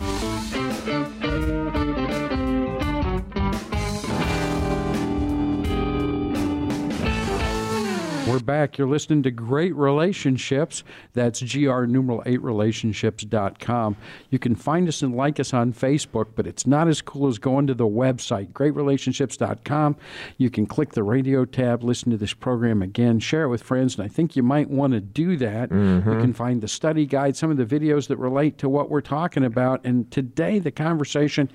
We're 8.27 8.39
back. 8.39 8.77
You're 8.77 8.89
listening 8.89 9.23
to 9.23 9.31
Great 9.31 9.73
Relationships. 9.73 10.83
That's 11.13 11.41
GR 11.41 11.85
numeral 11.85 12.21
8 12.25 12.41
relationships.com. 12.41 13.95
You 14.29 14.37
can 14.37 14.53
find 14.53 14.89
us 14.89 15.01
and 15.01 15.15
like 15.15 15.39
us 15.39 15.53
on 15.53 15.71
Facebook, 15.71 16.27
but 16.35 16.45
it's 16.45 16.67
not 16.67 16.89
as 16.89 17.01
cool 17.01 17.29
as 17.29 17.37
going 17.37 17.67
to 17.67 17.73
the 17.73 17.87
website, 17.87 18.51
greatrelationships.com. 18.51 19.95
You 20.37 20.49
can 20.49 20.65
click 20.65 20.91
the 20.91 21.03
radio 21.03 21.45
tab, 21.45 21.85
listen 21.85 22.11
to 22.11 22.17
this 22.17 22.33
program 22.33 22.81
again, 22.81 23.21
share 23.21 23.43
it 23.43 23.49
with 23.49 23.63
friends, 23.63 23.95
and 23.95 24.03
I 24.03 24.09
think 24.09 24.35
you 24.35 24.43
might 24.43 24.69
want 24.69 24.91
to 24.91 24.99
do 24.99 25.37
that. 25.37 25.71
You 25.71 25.77
mm-hmm. 25.77 26.19
can 26.19 26.33
find 26.33 26.59
the 26.59 26.67
study 26.67 27.05
guide, 27.05 27.37
some 27.37 27.49
of 27.49 27.55
the 27.55 27.65
videos 27.65 28.09
that 28.09 28.17
relate 28.17 28.57
to 28.57 28.67
what 28.67 28.89
we're 28.89 28.99
talking 28.99 29.45
about. 29.45 29.79
And 29.85 30.11
today, 30.11 30.59
the 30.59 30.71
conversation 30.71 31.49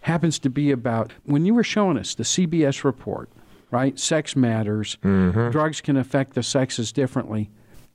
happens 0.00 0.40
to 0.40 0.50
be 0.50 0.72
about 0.72 1.12
when 1.26 1.46
you 1.46 1.54
were 1.54 1.62
showing 1.62 1.96
us 1.96 2.16
the 2.16 2.24
CBS 2.24 2.82
report 2.82 3.30
right? 3.70 3.98
Sex 3.98 4.36
matters. 4.36 4.98
Mm-hmm. 5.02 5.50
Drugs 5.50 5.80
can 5.80 5.96
affect 5.96 6.34
the 6.34 6.42
sexes 6.42 6.92
differently. 6.92 7.50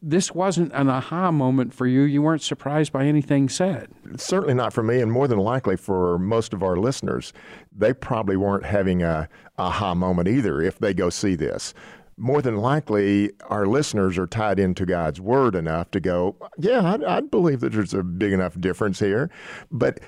This 0.06 0.34
wasn't 0.34 0.74
an 0.74 0.90
aha 0.90 1.32
moment 1.32 1.74
for 1.74 1.88
you. 1.88 2.02
You 2.02 2.22
weren't 2.22 2.42
surprised 2.42 2.92
by 2.92 3.06
anything 3.06 3.48
said. 3.48 3.90
Certainly 4.18 4.56
not 4.56 4.74
for 4.74 4.84
me, 4.84 5.00
and 5.00 5.10
more 5.10 5.30
than 5.30 5.40
likely 5.40 5.78
for 5.78 6.20
most 6.20 6.54
of 6.54 6.62
our 6.62 6.76
listeners. 6.76 7.32
They 7.74 7.94
probably 7.94 8.36
weren't 8.36 8.66
having 8.66 9.02
a 9.02 9.30
aha 9.58 9.96
moment 9.96 10.28
either 10.28 10.62
if 10.62 10.78
they 10.80 10.94
go 10.94 11.10
see 11.10 11.36
this. 11.36 11.74
More 12.18 12.42
than 12.42 12.58
likely, 12.58 13.32
our 13.50 13.66
listeners 13.66 14.18
are 14.18 14.28
tied 14.28 14.60
into 14.60 14.86
God's 14.86 15.22
Word 15.22 15.56
enough 15.56 15.90
to 15.92 16.00
go, 16.00 16.36
yeah, 16.60 16.94
I'd, 16.94 17.04
I'd 17.04 17.32
believe 17.32 17.62
that 17.62 17.72
there's 17.72 17.94
a 17.94 18.04
big 18.04 18.34
enough 18.34 18.60
difference 18.60 19.00
here. 19.00 19.32
But 19.72 20.00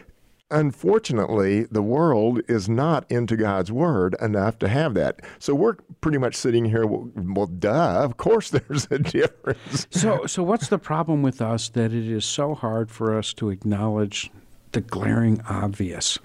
Unfortunately, 0.52 1.64
the 1.64 1.82
world 1.82 2.40
is 2.48 2.70
not 2.70 3.10
into 3.10 3.36
God's 3.36 3.72
word 3.72 4.16
enough 4.22 4.60
to 4.60 4.68
have 4.68 4.94
that. 4.94 5.22
So 5.40 5.56
we're 5.56 5.74
pretty 6.02 6.20
much 6.20 6.36
sitting 6.36 6.66
here. 6.66 6.86
Well, 6.86 7.10
well, 7.16 7.48
duh. 7.48 8.04
Of 8.04 8.18
course, 8.18 8.50
there's 8.52 8.88
a 8.92 9.00
difference. 9.00 9.88
So, 9.90 10.28
so 10.28 10.44
what's 10.44 10.68
the 10.68 10.78
problem 10.78 11.24
with 11.24 11.42
us 11.42 11.70
that 11.70 11.94
it 11.94 12.08
is 12.08 12.26
so 12.26 12.54
hard 12.54 12.92
for 12.92 13.18
us 13.18 13.34
to 13.34 13.50
acknowledge 13.50 14.30
the 14.72 14.82
glaring 14.82 15.42
obvious? 15.50 16.20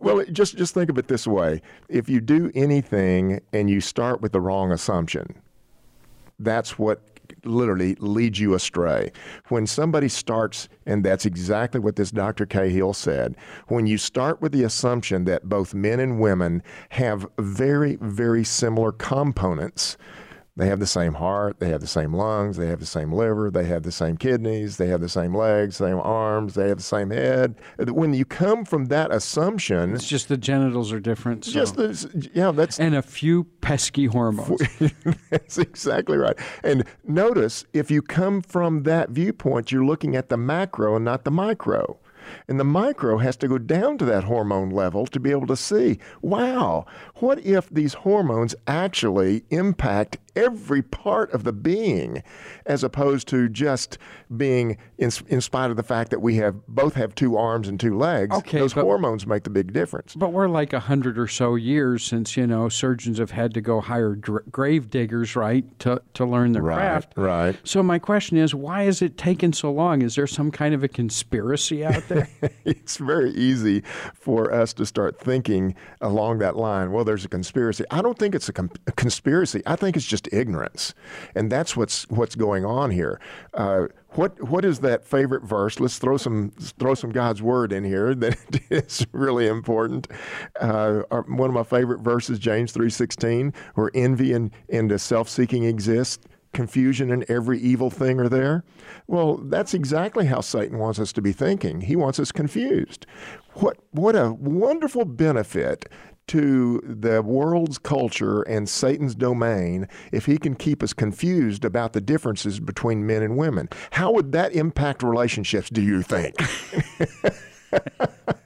Well, 0.00 0.24
just 0.32 0.56
just 0.56 0.74
think 0.74 0.90
of 0.90 0.98
it 0.98 1.06
this 1.06 1.26
way: 1.26 1.62
if 1.88 2.08
you 2.08 2.20
do 2.20 2.50
anything 2.54 3.40
and 3.52 3.70
you 3.70 3.80
start 3.80 4.20
with 4.20 4.32
the 4.32 4.40
wrong 4.40 4.72
assumption, 4.72 5.36
that's 6.38 6.78
what 6.78 7.13
literally 7.44 7.94
leads 7.96 8.38
you 8.40 8.54
astray. 8.54 9.12
When 9.48 9.66
somebody 9.66 10.08
starts, 10.08 10.68
and 10.86 11.04
that's 11.04 11.26
exactly 11.26 11.80
what 11.80 11.96
this 11.96 12.10
Dr. 12.10 12.46
Cahill 12.46 12.94
said, 12.94 13.36
when 13.68 13.86
you 13.86 13.98
start 13.98 14.40
with 14.40 14.52
the 14.52 14.64
assumption 14.64 15.24
that 15.24 15.48
both 15.48 15.74
men 15.74 16.00
and 16.00 16.20
women 16.20 16.62
have 16.90 17.26
very, 17.38 17.96
very 18.00 18.44
similar 18.44 18.92
components, 18.92 19.96
they 20.56 20.68
have 20.68 20.78
the 20.78 20.86
same 20.86 21.14
heart, 21.14 21.58
they 21.58 21.68
have 21.68 21.80
the 21.80 21.86
same 21.86 22.14
lungs, 22.14 22.56
they 22.56 22.68
have 22.68 22.78
the 22.78 22.86
same 22.86 23.12
liver, 23.12 23.50
they 23.50 23.64
have 23.64 23.82
the 23.82 23.90
same 23.90 24.16
kidneys, 24.16 24.76
they 24.76 24.86
have 24.86 25.00
the 25.00 25.08
same 25.08 25.34
legs, 25.34 25.76
same 25.76 25.98
arms, 25.98 26.54
they 26.54 26.68
have 26.68 26.76
the 26.76 26.82
same 26.82 27.10
head. 27.10 27.56
Uh, 27.78 27.92
when 27.92 28.14
you 28.14 28.24
come 28.24 28.64
from 28.64 28.84
that 28.86 29.12
assumption, 29.12 29.94
It's 29.94 30.06
just 30.06 30.28
the 30.28 30.36
genitals 30.36 30.92
are 30.92 31.00
different. 31.00 31.44
So. 31.44 31.50
just 31.50 31.74
the, 31.74 32.30
yeah, 32.34 32.52
that's 32.52 32.78
and 32.78 32.94
a 32.94 33.02
few 33.02 33.44
pesky 33.62 34.06
hormones. 34.06 34.62
That's 35.30 35.58
exactly 35.58 36.16
right. 36.16 36.38
And 36.62 36.84
notice 37.04 37.64
if 37.72 37.90
you 37.90 38.02
come 38.02 38.40
from 38.42 38.84
that 38.84 39.10
viewpoint, 39.10 39.72
you're 39.72 39.84
looking 39.84 40.14
at 40.14 40.28
the 40.28 40.36
macro 40.36 40.96
and 40.96 41.04
not 41.04 41.24
the 41.24 41.30
micro. 41.30 41.98
And 42.48 42.58
the 42.58 42.64
micro 42.64 43.18
has 43.18 43.36
to 43.38 43.48
go 43.48 43.58
down 43.58 43.98
to 43.98 44.04
that 44.06 44.24
hormone 44.24 44.70
level 44.70 45.06
to 45.06 45.20
be 45.20 45.30
able 45.30 45.46
to 45.48 45.56
see 45.56 45.98
wow, 46.22 46.86
what 47.16 47.38
if 47.40 47.68
these 47.70 47.94
hormones 47.94 48.54
actually 48.66 49.44
impact 49.50 50.18
every 50.36 50.82
part 50.82 51.32
of 51.32 51.44
the 51.44 51.52
being 51.52 52.22
as 52.66 52.82
opposed 52.84 53.28
to 53.28 53.48
just 53.48 53.98
being 54.36 54.76
in, 54.98 55.10
in 55.28 55.40
spite 55.40 55.70
of 55.70 55.76
the 55.76 55.82
fact 55.82 56.10
that 56.10 56.20
we 56.20 56.36
have 56.36 56.54
both 56.66 56.94
have 56.94 57.14
two 57.14 57.36
arms 57.36 57.68
and 57.68 57.78
two 57.78 57.96
legs 57.96 58.34
Okay, 58.36 58.58
those 58.58 58.74
but- 58.74 58.82
hormones 58.84 59.26
make 59.26 59.44
the 59.44 59.50
big 59.50 59.72
difference 59.72 60.14
But 60.14 60.32
we're 60.32 60.48
like 60.48 60.72
a 60.72 60.80
hundred 60.80 61.18
or 61.18 61.28
so 61.28 61.54
years 61.54 62.02
since 62.04 62.36
you 62.36 62.46
know 62.46 62.68
surgeons 62.68 63.18
have 63.18 63.30
had 63.30 63.54
to 63.54 63.60
go 63.60 63.80
hire 63.80 64.14
dr- 64.14 64.50
grave 64.50 64.90
diggers, 64.90 65.36
right, 65.36 65.64
to 65.80 66.02
to 66.14 66.24
learn 66.24 66.52
their 66.52 66.62
Right, 66.62 66.76
craft. 66.76 67.12
right. 67.16 67.56
So 67.64 67.82
my 67.82 67.98
question 67.98 68.36
is, 68.36 68.54
why 68.54 68.84
is 68.84 69.02
it 69.02 69.16
taking 69.18 69.52
so 69.52 69.70
long? 69.72 70.02
Is 70.02 70.14
there 70.14 70.26
some 70.26 70.50
kind 70.50 70.74
of 70.74 70.82
a 70.82 70.88
conspiracy 70.88 71.84
out 71.84 72.06
there? 72.08 72.28
it's 72.64 72.96
very 72.96 73.30
easy 73.32 73.82
for 74.14 74.52
us 74.52 74.72
to 74.74 74.86
start 74.86 75.18
thinking 75.20 75.74
along 76.00 76.38
that 76.38 76.56
line. 76.56 76.90
Well, 76.92 77.04
there's 77.04 77.24
a 77.24 77.28
conspiracy. 77.28 77.84
I 77.90 78.02
don't 78.02 78.18
think 78.18 78.34
it's 78.34 78.48
a, 78.48 78.52
com- 78.52 78.70
a 78.86 78.92
conspiracy. 78.92 79.62
I 79.66 79.76
think 79.76 79.96
it's 79.96 80.06
just 80.06 80.23
ignorance, 80.32 80.94
and 81.34 81.50
that's 81.50 81.76
what's 81.76 82.08
what's 82.08 82.34
going 82.34 82.64
on 82.64 82.90
here. 82.90 83.20
Uh, 83.52 83.86
what 84.10 84.40
what 84.48 84.64
is 84.64 84.80
that 84.80 85.04
favorite 85.04 85.42
verse? 85.42 85.80
Let's 85.80 85.98
throw 85.98 86.16
some 86.16 86.50
throw 86.78 86.94
some 86.94 87.10
God's 87.10 87.42
word 87.42 87.72
in 87.72 87.84
here 87.84 88.14
that 88.14 88.60
is 88.70 89.06
really 89.12 89.46
important. 89.46 90.08
Uh, 90.60 91.02
one 91.26 91.50
of 91.50 91.54
my 91.54 91.64
favorite 91.64 92.00
verses, 92.00 92.38
James 92.38 92.72
three 92.72 92.90
sixteen, 92.90 93.52
where 93.74 93.90
envy 93.94 94.32
and 94.32 94.50
and 94.68 95.00
self 95.00 95.28
seeking 95.28 95.64
exist 95.64 96.26
confusion 96.54 97.10
and 97.10 97.24
every 97.28 97.58
evil 97.58 97.90
thing 97.90 98.18
are 98.18 98.28
there? 98.28 98.64
Well, 99.06 99.36
that's 99.36 99.74
exactly 99.74 100.26
how 100.26 100.40
Satan 100.40 100.78
wants 100.78 100.98
us 100.98 101.12
to 101.14 101.20
be 101.20 101.32
thinking. 101.32 101.82
He 101.82 101.96
wants 101.96 102.18
us 102.18 102.32
confused. 102.32 103.04
What 103.54 103.76
what 103.90 104.16
a 104.16 104.32
wonderful 104.32 105.04
benefit 105.04 105.86
to 106.28 106.80
the 106.84 107.22
world's 107.22 107.78
culture 107.78 108.42
and 108.42 108.68
Satan's 108.68 109.14
domain 109.14 109.88
if 110.12 110.26
he 110.26 110.38
can 110.38 110.54
keep 110.54 110.82
us 110.82 110.92
confused 110.92 111.64
about 111.64 111.92
the 111.92 112.00
differences 112.00 112.60
between 112.60 113.06
men 113.06 113.22
and 113.22 113.36
women. 113.36 113.68
How 113.92 114.12
would 114.12 114.32
that 114.32 114.52
impact 114.52 115.02
relationships, 115.02 115.70
do 115.70 115.82
you 115.82 116.02
think? 116.02 116.36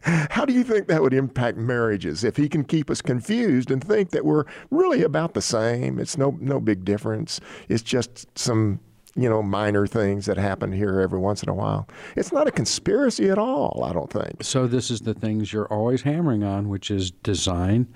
How 0.03 0.45
do 0.45 0.53
you 0.53 0.65
think 0.65 0.89
that 0.89 1.03
would 1.03 1.13
impact 1.13 1.59
marriages 1.59 2.25
if 2.25 2.37
he 2.37 2.49
can 2.49 2.65
keep 2.65 2.91
us 2.91 3.03
confused 3.03 3.71
and 3.71 3.83
think 3.83 4.11
that 4.11 4.25
we're 4.25 4.45
really 4.71 5.03
about 5.03 5.35
the 5.35 5.43
same? 5.43 5.99
It's 5.99 6.17
no 6.17 6.39
no 6.41 6.61
big 6.61 6.85
difference. 6.85 7.41
It's 7.69 7.83
just 7.83 8.27
some 8.39 8.81
you 9.19 9.29
know 9.29 9.43
minor 9.43 9.87
things 9.87 10.27
that 10.27 10.37
happen 10.37 10.73
here 10.73 11.01
every 11.01 11.19
once 11.19 11.43
in 11.43 11.49
a 11.49 11.55
while. 11.55 11.89
It's 12.17 12.33
not 12.33 12.47
a 12.47 12.51
conspiracy 12.53 13.29
at 13.31 13.39
all. 13.39 13.85
I 13.85 13.93
don't 13.93 14.11
think. 14.13 14.43
so 14.45 14.67
this 14.67 14.91
is 14.91 15.01
the 15.01 15.15
things 15.15 15.53
you're 15.53 15.67
always 15.73 16.03
hammering 16.03 16.45
on, 16.45 16.69
which 16.69 16.91
is 16.91 17.11
design, 17.11 17.89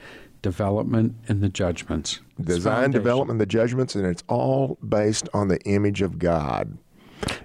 development, 0.43 1.15
and 1.29 1.41
the 1.41 1.49
judgments. 1.49 2.21
It's 2.39 2.47
Design, 2.47 2.73
foundation. 2.75 2.91
development, 2.93 3.39
the 3.39 3.47
judgments, 3.47 3.95
and 3.95 4.05
it's 4.07 4.25
all 4.29 4.79
based 4.87 5.29
on 5.33 5.49
the 5.49 5.61
image 5.61 6.03
of 6.03 6.19
God. 6.19 6.77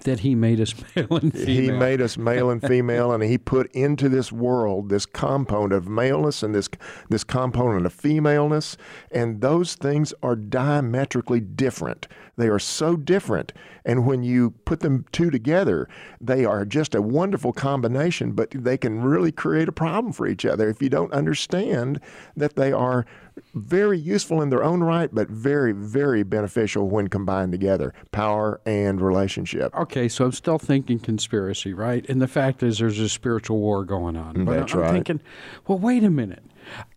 that 0.05 0.21
he 0.21 0.33
made 0.33 0.59
us 0.59 0.73
male 0.95 1.17
and 1.17 1.31
female. 1.31 1.45
He 1.45 1.69
made 1.71 2.01
us 2.01 2.17
male 2.17 2.49
and 2.49 2.59
female, 2.63 3.11
and 3.11 3.21
he 3.23 3.37
put 3.37 3.71
into 3.73 4.09
this 4.09 4.31
world 4.31 4.89
this 4.89 5.05
component 5.05 5.73
of 5.73 5.87
maleness 5.87 6.41
and 6.41 6.55
this 6.55 6.67
this 7.09 7.23
component 7.23 7.85
of 7.85 7.93
femaleness, 7.93 8.75
and 9.11 9.41
those 9.41 9.75
things 9.75 10.15
are 10.23 10.35
diametrically 10.35 11.39
different. 11.41 12.07
They 12.37 12.49
are 12.49 12.59
so 12.59 12.95
different, 12.95 13.51
and 13.83 14.05
when 14.05 14.23
you 14.23 14.51
put 14.65 14.81
them 14.81 15.05
two 15.11 15.31
together, 15.31 15.89
they 16.21 16.45
are 16.45 16.65
just 16.65 16.93
a 16.93 17.01
wonderful 17.01 17.51
combination. 17.51 18.33
But 18.33 18.51
they 18.51 18.77
can 18.77 19.01
really 19.01 19.31
create 19.31 19.67
a 19.67 19.71
problem 19.71 20.13
for 20.13 20.27
each 20.27 20.45
other 20.45 20.69
if 20.69 20.81
you 20.81 20.89
don't 20.89 21.11
understand 21.11 21.99
that 22.35 22.55
they 22.55 22.71
are 22.71 23.05
very 23.53 23.97
useful 23.97 24.41
in 24.41 24.49
their 24.49 24.63
own 24.63 24.81
right, 24.81 25.09
but 25.13 25.29
very, 25.29 25.71
very 25.71 26.23
beneficial 26.23 26.89
when 26.89 27.07
combined 27.07 27.51
together 27.51 27.93
power 28.11 28.61
and 28.65 29.01
relationship. 29.01 29.75
Okay, 29.75 30.07
so 30.07 30.25
I'm 30.25 30.31
still 30.31 30.59
thinking 30.59 30.99
conspiracy, 30.99 31.73
right? 31.73 32.07
And 32.07 32.21
the 32.21 32.27
fact 32.27 32.63
is, 32.63 32.79
there's 32.79 32.99
a 32.99 33.09
spiritual 33.09 33.59
war 33.59 33.83
going 33.83 34.15
on. 34.15 34.35
Mm, 34.35 34.45
but 34.45 34.57
That's 34.57 34.73
I'm 34.73 34.79
right. 34.79 34.91
thinking, 34.91 35.21
well, 35.67 35.79
wait 35.79 36.03
a 36.03 36.09
minute. 36.09 36.43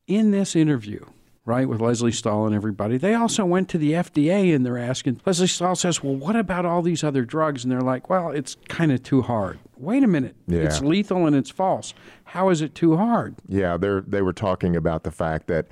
In 0.06 0.32
this 0.32 0.56
interview, 0.56 1.04
right, 1.50 1.68
with 1.68 1.80
Lesley 1.80 2.12
Stahl 2.12 2.46
and 2.46 2.54
everybody, 2.54 2.96
they 2.96 3.14
also 3.14 3.44
went 3.44 3.68
to 3.70 3.78
the 3.78 3.92
FDA 3.92 4.54
and 4.54 4.64
they're 4.64 4.78
asking, 4.78 5.20
Lesley 5.26 5.48
Stahl 5.48 5.74
says, 5.74 6.00
well, 6.02 6.14
what 6.14 6.36
about 6.36 6.64
all 6.64 6.80
these 6.80 7.02
other 7.02 7.24
drugs? 7.24 7.64
And 7.64 7.72
they're 7.72 7.80
like, 7.80 8.08
well, 8.08 8.30
it's 8.30 8.56
kind 8.68 8.92
of 8.92 9.02
too 9.02 9.22
hard. 9.22 9.58
Wait 9.76 10.04
a 10.04 10.06
minute. 10.06 10.36
Yeah. 10.46 10.60
It's 10.60 10.80
lethal 10.80 11.26
and 11.26 11.34
it's 11.34 11.50
false. 11.50 11.92
How 12.24 12.50
is 12.50 12.62
it 12.62 12.76
too 12.76 12.96
hard? 12.96 13.34
Yeah, 13.48 13.76
they 13.76 14.00
they 14.06 14.22
were 14.22 14.32
talking 14.32 14.76
about 14.76 15.02
the 15.02 15.10
fact 15.10 15.48
that 15.48 15.66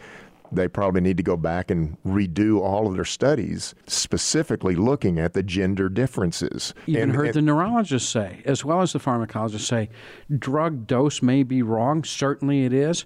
they 0.51 0.67
probably 0.67 1.01
need 1.01 1.17
to 1.19 1.23
go 1.23 1.37
back 1.37 1.71
and 1.71 1.97
redo 2.05 2.61
all 2.61 2.87
of 2.87 2.95
their 2.95 3.05
studies, 3.05 3.75
specifically 3.87 4.75
looking 4.75 5.19
at 5.19 5.35
the 5.35 5.43
gender 5.43 5.89
differences. 5.89 6.75
Even 6.87 7.03
and, 7.03 7.13
heard 7.13 7.27
and, 7.27 7.35
the 7.35 7.43
neurologists 7.43 8.09
say, 8.09 8.43
as 8.45 8.65
well 8.65 8.81
as 8.81 8.93
the 8.93 8.99
pharmacologists 8.99 9.67
say, 9.67 9.91
drug 10.39 10.87
dose 10.87 11.23
may 11.23 11.43
be 11.43 11.63
wrong. 11.63 12.03
Certainly 12.03 12.65
it 12.65 12.73
is. 12.73 13.05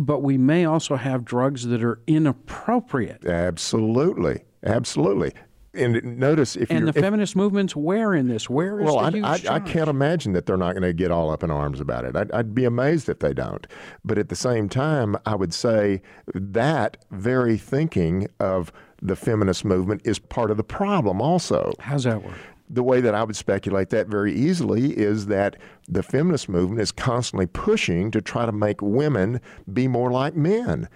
But 0.00 0.22
we 0.22 0.38
may 0.38 0.64
also 0.64 0.94
have 0.94 1.24
drugs 1.24 1.66
that 1.66 1.82
are 1.82 2.00
inappropriate. 2.06 3.26
Absolutely. 3.26 4.44
Absolutely. 4.64 5.32
And 5.74 6.18
notice 6.18 6.56
if 6.56 6.70
and 6.70 6.88
the 6.88 6.92
feminist 6.92 7.36
movement's 7.36 7.76
where 7.76 8.14
in 8.14 8.28
this? 8.28 8.48
Where 8.48 8.80
is 8.80 8.86
well, 8.86 9.10
the 9.10 9.22
I, 9.22 9.34
I, 9.34 9.56
I 9.56 9.60
can't 9.60 9.90
imagine 9.90 10.32
that 10.32 10.46
they're 10.46 10.56
not 10.56 10.72
going 10.72 10.82
to 10.82 10.92
get 10.92 11.10
all 11.10 11.30
up 11.30 11.42
in 11.42 11.50
arms 11.50 11.80
about 11.80 12.04
it. 12.04 12.16
I'd, 12.16 12.32
I'd 12.32 12.54
be 12.54 12.64
amazed 12.64 13.08
if 13.08 13.18
they 13.18 13.34
don't. 13.34 13.66
But 14.04 14.18
at 14.18 14.28
the 14.28 14.36
same 14.36 14.68
time, 14.68 15.16
I 15.26 15.34
would 15.34 15.52
say 15.52 16.00
that 16.32 17.04
very 17.10 17.58
thinking 17.58 18.28
of 18.40 18.72
the 19.02 19.14
feminist 19.14 19.64
movement 19.64 20.02
is 20.04 20.18
part 20.18 20.50
of 20.50 20.56
the 20.56 20.64
problem 20.64 21.20
also. 21.20 21.72
How's 21.80 22.04
that 22.04 22.22
work? 22.24 22.34
the 22.70 22.82
way 22.82 23.00
that 23.00 23.14
I 23.14 23.24
would 23.24 23.36
speculate 23.36 23.90
that 23.90 24.08
very 24.08 24.34
easily 24.34 24.96
is 24.96 25.26
that 25.26 25.56
the 25.88 26.02
feminist 26.02 26.48
movement 26.48 26.80
is 26.80 26.92
constantly 26.92 27.46
pushing 27.46 28.10
to 28.10 28.20
try 28.20 28.44
to 28.44 28.52
make 28.52 28.82
women 28.82 29.40
be 29.72 29.88
more 29.88 30.10
like 30.10 30.36
men. 30.36 30.88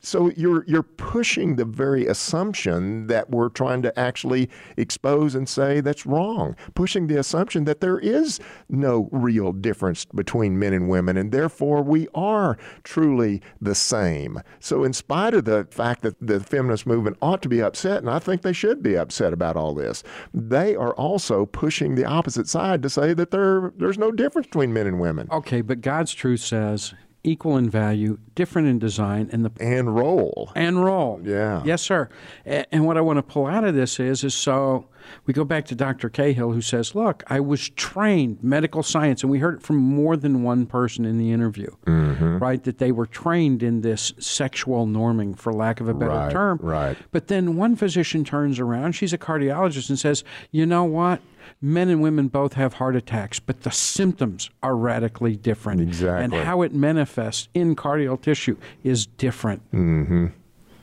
So 0.00 0.30
you're 0.36 0.64
you're 0.66 0.82
pushing 0.82 1.56
the 1.56 1.64
very 1.64 2.06
assumption 2.06 3.06
that 3.06 3.30
we're 3.30 3.48
trying 3.48 3.82
to 3.82 3.98
actually 3.98 4.50
expose 4.76 5.34
and 5.34 5.48
say 5.48 5.80
that's 5.80 6.04
wrong. 6.06 6.56
Pushing 6.74 7.06
the 7.06 7.18
assumption 7.18 7.64
that 7.64 7.80
there 7.80 7.98
is 7.98 8.40
no 8.68 9.08
real 9.12 9.52
difference 9.52 10.04
between 10.04 10.58
men 10.58 10.72
and 10.72 10.88
women 10.88 11.16
and 11.16 11.32
therefore 11.32 11.82
we 11.82 12.08
are 12.14 12.56
truly 12.82 13.40
the 13.60 13.74
same. 13.74 14.40
So 14.60 14.84
in 14.84 14.92
spite 14.92 15.34
of 15.34 15.44
the 15.44 15.66
fact 15.70 16.02
that 16.02 16.16
the 16.20 16.40
feminist 16.40 16.86
movement 16.86 17.16
ought 17.22 17.42
to 17.42 17.48
be 17.48 17.62
upset 17.62 17.98
and 17.98 18.10
I 18.10 18.18
think 18.18 18.42
they 18.42 18.52
should 18.52 18.82
be 18.82 18.96
upset 18.96 19.32
about 19.32 19.56
all 19.56 19.74
this, 19.74 20.02
they 20.34 20.74
are 20.74 20.94
also 20.94 21.46
pushing 21.46 21.94
the 21.94 22.04
opposite 22.04 22.48
side 22.48 22.82
to 22.82 22.90
say 22.90 23.14
that 23.14 23.30
there 23.30 23.72
there's 23.76 23.98
no 23.98 24.12
difference 24.12 24.46
between 24.46 24.72
men 24.72 24.86
and 24.86 25.00
women. 25.00 25.28
Okay, 25.30 25.60
but 25.60 25.80
God's 25.80 26.12
truth 26.12 26.40
says 26.40 26.94
equal 27.24 27.56
in 27.56 27.70
value, 27.70 28.18
different 28.34 28.68
in 28.68 28.78
design, 28.78 29.28
and 29.32 29.44
the 29.44 29.50
And 29.60 29.94
role. 29.94 30.50
and 30.56 30.82
role. 30.84 31.20
Yeah. 31.22 31.62
Yes, 31.64 31.82
sir. 31.82 32.08
And 32.44 32.84
what 32.86 32.96
I 32.96 33.00
want 33.00 33.18
to 33.18 33.22
pull 33.22 33.46
out 33.46 33.64
of 33.64 33.74
this 33.74 34.00
is, 34.00 34.24
is 34.24 34.34
so 34.34 34.86
we 35.26 35.34
go 35.34 35.44
back 35.44 35.64
to 35.66 35.74
Dr. 35.74 36.08
Cahill, 36.08 36.52
who 36.52 36.60
says, 36.60 36.94
"Look, 36.94 37.24
I 37.26 37.40
was 37.40 37.68
trained 37.70 38.38
medical 38.42 38.82
science, 38.84 39.22
and 39.22 39.30
we 39.30 39.38
heard 39.40 39.56
it 39.56 39.62
from 39.62 39.76
more 39.76 40.16
than 40.16 40.42
one 40.44 40.64
person 40.66 41.04
in 41.04 41.18
the 41.18 41.32
interview, 41.32 41.70
Mm-hmm. 41.86 42.38
right? 42.38 42.62
That 42.62 42.78
they 42.78 42.92
were 42.92 43.06
trained 43.06 43.62
in 43.62 43.80
this 43.80 44.12
sexual 44.18 44.86
norming, 44.86 45.36
for 45.36 45.52
lack 45.52 45.80
of 45.80 45.88
a 45.88 45.94
better 45.94 46.10
Right, 46.12 46.32
term. 46.32 46.58
right. 46.62 46.96
But 47.10 47.26
then 47.28 47.56
one 47.56 47.74
physician 47.76 48.24
turns 48.24 48.60
around, 48.60 48.92
she's 48.92 49.12
a 49.12 49.18
cardiologist, 49.18 49.88
and 49.90 49.98
says, 49.98 50.22
"You 50.52 50.66
know 50.66 50.84
what? 50.84 51.20
Men 51.60 51.88
and 51.88 52.00
women 52.02 52.28
both 52.28 52.54
have 52.54 52.74
heart 52.74 52.96
attacks, 52.96 53.38
but 53.40 53.62
the 53.62 53.70
symptoms 53.70 54.50
are 54.62 54.76
radically 54.76 55.36
different. 55.36 55.80
Exactly. 55.80 56.24
And 56.38 56.46
how 56.46 56.62
it 56.62 56.74
manifests 56.74 57.48
in 57.54 57.74
cardiac 57.76 58.22
tissue 58.22 58.56
is 58.84 59.06
different. 59.06 59.62
Mm-hmm. 59.72 60.26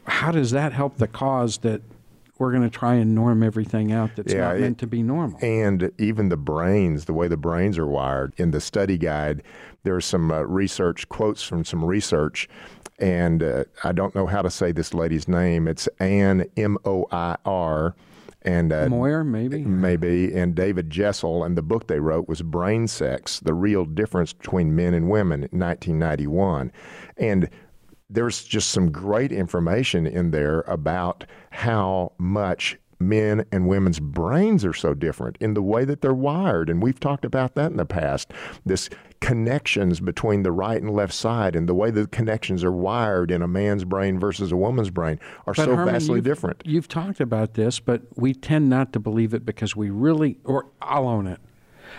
How 0.05 0.31
does 0.31 0.51
that 0.51 0.73
help 0.73 0.97
the 0.97 1.07
cause 1.07 1.59
that 1.59 1.81
we're 2.39 2.51
going 2.51 2.63
to 2.63 2.69
try 2.69 2.95
and 2.95 3.13
norm 3.13 3.43
everything 3.43 3.91
out 3.91 4.15
that's 4.15 4.33
Yeah, 4.33 4.39
not 4.47 4.57
it- 4.57 4.61
meant 4.61 4.77
to 4.79 4.87
be 4.87 5.03
normal? 5.03 5.37
and 5.41 5.91
even 5.97 6.29
the 6.29 6.37
brains, 6.37 7.05
the 7.05 7.13
way 7.13 7.27
the 7.27 7.37
brains 7.37 7.77
are 7.77 7.85
wired. 7.87 8.33
In 8.37 8.51
the 8.51 8.61
study 8.61 8.97
guide, 8.97 9.43
there 9.83 9.95
are 9.95 10.01
some 10.01 10.31
uh, 10.31 10.41
research 10.43 11.07
quotes 11.09 11.43
from 11.43 11.63
some 11.65 11.83
research, 11.83 12.47
and 12.97 13.43
uh, 13.43 13.63
I 13.83 13.91
don't 13.91 14.15
know 14.15 14.25
how 14.25 14.41
to 14.41 14.49
say 14.49 14.71
this 14.71 14.93
lady's 14.93 15.27
name. 15.27 15.67
It's 15.67 15.87
Anne 15.99 16.45
M 16.57 16.77
O 16.85 17.05
I 17.11 17.35
R, 17.45 17.93
and 18.41 18.71
uh, 18.71 18.87
Moyer, 18.87 19.23
maybe? 19.23 19.65
maybe, 19.65 20.33
and 20.33 20.55
David 20.55 20.89
Jessel, 20.89 21.43
and 21.43 21.57
the 21.57 21.61
book 21.61 21.87
they 21.87 21.99
wrote 21.99 22.27
was 22.27 22.41
Brain 22.41 22.87
Sex: 22.87 23.39
The 23.39 23.53
Real 23.53 23.85
Difference 23.85 24.33
Between 24.33 24.75
Men 24.75 24.93
and 24.93 25.09
Women, 25.09 25.43
in 25.51 25.59
1991, 25.59 26.71
and 27.17 27.49
there's 28.09 28.43
just 28.43 28.71
some 28.71 28.91
great 28.91 29.31
information 29.31 30.07
in 30.07 30.31
there 30.31 30.61
about 30.61 31.25
how 31.51 32.13
much 32.17 32.77
men 32.99 33.45
and 33.51 33.67
women's 33.67 33.99
brains 33.99 34.65
are 34.65 34.73
so 34.73 34.93
different 34.93 35.37
in 35.39 35.53
the 35.53 35.61
way 35.61 35.85
that 35.85 36.01
they're 36.01 36.13
wired. 36.13 36.69
And 36.69 36.81
we've 36.83 36.99
talked 36.99 37.23
about 37.23 37.55
that 37.55 37.71
in 37.71 37.77
the 37.77 37.85
past. 37.85 38.31
This 38.65 38.89
connections 39.21 39.99
between 39.99 40.43
the 40.43 40.51
right 40.51 40.81
and 40.81 40.91
left 40.91 41.13
side 41.13 41.55
and 41.55 41.67
the 41.67 41.73
way 41.73 41.91
the 41.91 42.07
connections 42.07 42.63
are 42.63 42.71
wired 42.71 43.31
in 43.31 43.41
a 43.41 43.47
man's 43.47 43.83
brain 43.85 44.19
versus 44.19 44.51
a 44.51 44.55
woman's 44.57 44.89
brain 44.89 45.19
are 45.47 45.53
But 45.53 45.65
so 45.65 45.75
Herman, 45.75 45.93
vastly 45.93 46.15
you've- 46.15 46.29
different. 46.29 46.61
You've 46.65 46.87
talked 46.87 47.19
about 47.19 47.53
this, 47.53 47.79
but 47.79 48.01
we 48.15 48.33
tend 48.33 48.69
not 48.69 48.93
to 48.93 48.99
believe 48.99 49.33
it 49.33 49.45
because 49.45 49.75
we 49.75 49.89
really, 49.89 50.37
or 50.43 50.67
I'll 50.81 51.07
own 51.07 51.27
it. 51.27 51.39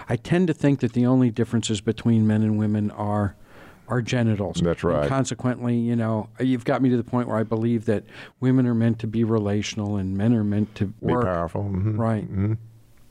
I 0.09 0.17
tend 0.17 0.47
to 0.49 0.55
think 0.55 0.81
that 0.81 0.93
the 0.93 1.05
only 1.07 1.31
differences 1.31 1.81
between 1.81 2.27
men 2.27 2.43
and 2.43 2.59
women 2.59 2.91
are 2.91 3.37
are 3.91 4.01
genitals. 4.01 4.61
That's 4.63 4.83
And 4.85 4.93
right. 4.93 5.09
consequently, 5.09 5.77
you 5.77 5.97
know, 5.97 6.29
you've 6.39 6.65
got 6.65 6.81
me 6.81 6.89
to 6.91 6.97
the 6.97 7.05
point 7.05 7.29
where 7.29 7.37
I 7.37 7.43
believe 7.43 7.85
that 7.87 8.05
women 8.39 8.67
are 8.67 8.75
meant 8.75 9.01
to 9.01 9.07
be 9.07 9.25
relational 9.25 9.97
and 9.97 10.17
men 10.17 10.33
are 10.33 10.45
meant 10.45 10.75
to 10.77 10.87
Be 10.87 11.07
work. 11.13 11.25
powerful. 11.25 11.65
Mhm. 11.65 11.99
Right. 11.99 12.57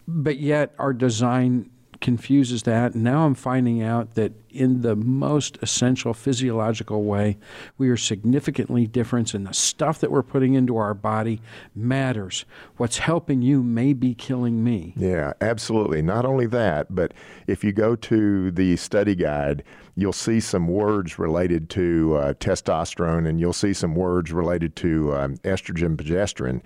But 0.07 0.37
yet 0.39 0.73
our 0.79 0.93
design 0.93 1.69
confuses 2.01 2.63
that. 2.63 2.95
Now 2.95 3.25
I'm 3.25 3.35
finding 3.35 3.83
out 3.83 4.15
that 4.15 4.31
in 4.49 4.83
the 4.83 4.95
most 4.95 5.57
essential 5.61 6.13
physiological 6.13 7.03
way, 7.03 7.37
we 7.77 7.89
are 7.89 7.97
significantly 7.97 8.87
different, 8.87 9.33
and 9.33 9.45
the 9.45 9.53
stuff 9.53 9.99
that 9.99 10.09
we're 10.09 10.23
putting 10.23 10.53
into 10.53 10.77
our 10.77 10.93
body 10.93 11.41
matters. 11.75 12.45
What's 12.77 12.99
helping 12.99 13.41
you 13.41 13.61
may 13.61 13.91
be 13.91 14.13
killing 14.15 14.63
me. 14.63 14.93
Yeah, 14.95 15.33
absolutely. 15.41 16.01
Not 16.01 16.23
only 16.25 16.45
that, 16.47 16.95
but 16.95 17.13
if 17.47 17.65
you 17.65 17.73
go 17.73 17.97
to 17.97 18.49
the 18.51 18.77
study 18.77 19.13
guide, 19.13 19.61
you'll 20.01 20.13
see 20.13 20.39
some 20.39 20.67
words 20.67 21.19
related 21.19 21.69
to 21.71 22.15
uh, 22.17 22.33
testosterone 22.33 23.27
and 23.27 23.39
you'll 23.39 23.53
see 23.53 23.73
some 23.73 23.95
words 23.95 24.31
related 24.31 24.75
to 24.77 25.15
um, 25.15 25.37
estrogen, 25.37 25.95
progesterone. 25.95 26.61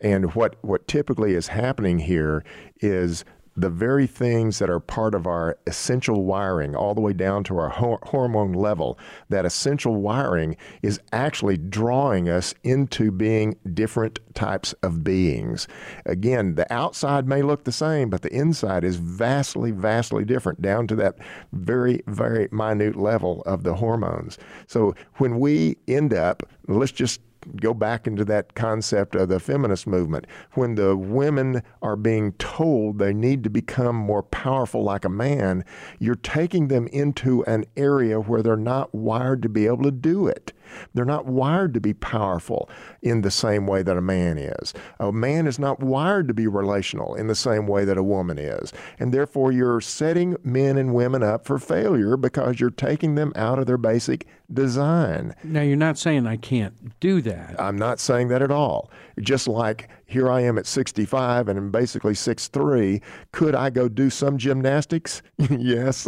And 0.00 0.34
what, 0.34 0.56
what 0.62 0.88
typically 0.88 1.34
is 1.34 1.48
happening 1.48 1.98
here 1.98 2.44
is 2.80 3.24
the 3.56 3.70
very 3.70 4.06
things 4.06 4.58
that 4.58 4.70
are 4.70 4.80
part 4.80 5.14
of 5.14 5.26
our 5.26 5.58
essential 5.66 6.24
wiring, 6.24 6.74
all 6.74 6.94
the 6.94 7.00
way 7.00 7.12
down 7.12 7.44
to 7.44 7.58
our 7.58 7.68
hor- 7.68 8.00
hormone 8.04 8.52
level, 8.52 8.98
that 9.28 9.44
essential 9.44 9.96
wiring 9.96 10.56
is 10.82 11.00
actually 11.12 11.56
drawing 11.56 12.28
us 12.28 12.54
into 12.62 13.10
being 13.10 13.56
different 13.74 14.18
types 14.34 14.72
of 14.82 15.04
beings. 15.04 15.68
Again, 16.06 16.54
the 16.54 16.70
outside 16.72 17.28
may 17.28 17.42
look 17.42 17.64
the 17.64 17.72
same, 17.72 18.08
but 18.10 18.22
the 18.22 18.34
inside 18.34 18.84
is 18.84 18.96
vastly, 18.96 19.70
vastly 19.70 20.24
different, 20.24 20.62
down 20.62 20.86
to 20.86 20.96
that 20.96 21.16
very, 21.52 22.02
very 22.06 22.48
minute 22.50 22.96
level 22.96 23.42
of 23.42 23.62
the 23.62 23.74
hormones. 23.74 24.38
So 24.66 24.94
when 25.16 25.38
we 25.38 25.76
end 25.86 26.14
up, 26.14 26.42
let's 26.68 26.92
just 26.92 27.20
go 27.60 27.74
back 27.74 28.06
into 28.06 28.24
that 28.26 28.54
concept 28.54 29.14
of 29.14 29.28
the 29.28 29.40
feminist 29.40 29.86
movement. 29.86 30.26
When 30.52 30.74
the 30.74 30.96
women 30.96 31.62
are 31.80 31.96
being 31.96 32.32
told 32.32 32.98
they 32.98 33.12
need 33.12 33.44
to 33.44 33.50
become 33.50 33.96
more 33.96 34.22
powerful 34.22 34.82
like 34.82 35.04
a 35.04 35.10
man, 35.10 35.64
you're 35.98 36.14
taking 36.14 36.68
them 36.68 36.86
into 36.88 37.44
an 37.44 37.64
area 37.76 38.20
where 38.20 38.42
they're 38.42 38.56
not 38.56 38.94
wired 38.94 39.42
to 39.42 39.48
be 39.48 39.66
able 39.66 39.82
to 39.84 39.90
do 39.90 40.26
it. 40.26 40.52
They're 40.94 41.04
not 41.04 41.26
wired 41.26 41.74
to 41.74 41.80
be 41.80 41.94
powerful 41.94 42.68
in 43.02 43.22
the 43.22 43.30
same 43.30 43.66
way 43.66 43.82
that 43.82 43.96
a 43.96 44.02
man 44.02 44.38
is. 44.38 44.72
A 44.98 45.12
man 45.12 45.46
is 45.46 45.58
not 45.58 45.80
wired 45.80 46.28
to 46.28 46.34
be 46.34 46.46
relational 46.46 47.14
in 47.14 47.26
the 47.26 47.34
same 47.34 47.66
way 47.66 47.84
that 47.84 47.98
a 47.98 48.02
woman 48.02 48.38
is. 48.38 48.72
And 48.98 49.12
therefore, 49.12 49.52
you're 49.52 49.80
setting 49.80 50.36
men 50.42 50.78
and 50.78 50.94
women 50.94 51.22
up 51.22 51.46
for 51.46 51.58
failure 51.58 52.16
because 52.16 52.60
you're 52.60 52.70
taking 52.70 53.14
them 53.14 53.32
out 53.36 53.58
of 53.58 53.66
their 53.66 53.78
basic 53.78 54.26
design. 54.54 55.34
Now, 55.42 55.62
you're 55.62 55.76
not 55.76 55.98
saying 55.98 56.26
I 56.26 56.36
can't 56.36 56.98
do 57.00 57.20
that. 57.22 57.60
I'm 57.60 57.76
not 57.76 58.00
saying 58.00 58.28
that 58.28 58.42
at 58.42 58.50
all. 58.50 58.90
Just 59.20 59.48
like 59.48 59.88
here 60.12 60.30
I 60.30 60.42
am 60.42 60.58
at 60.58 60.66
65 60.66 61.48
and 61.48 61.58
I'm 61.58 61.70
basically 61.70 62.12
6'3. 62.12 63.00
Could 63.32 63.54
I 63.54 63.70
go 63.70 63.88
do 63.88 64.10
some 64.10 64.36
gymnastics? 64.36 65.22
yes. 65.50 66.06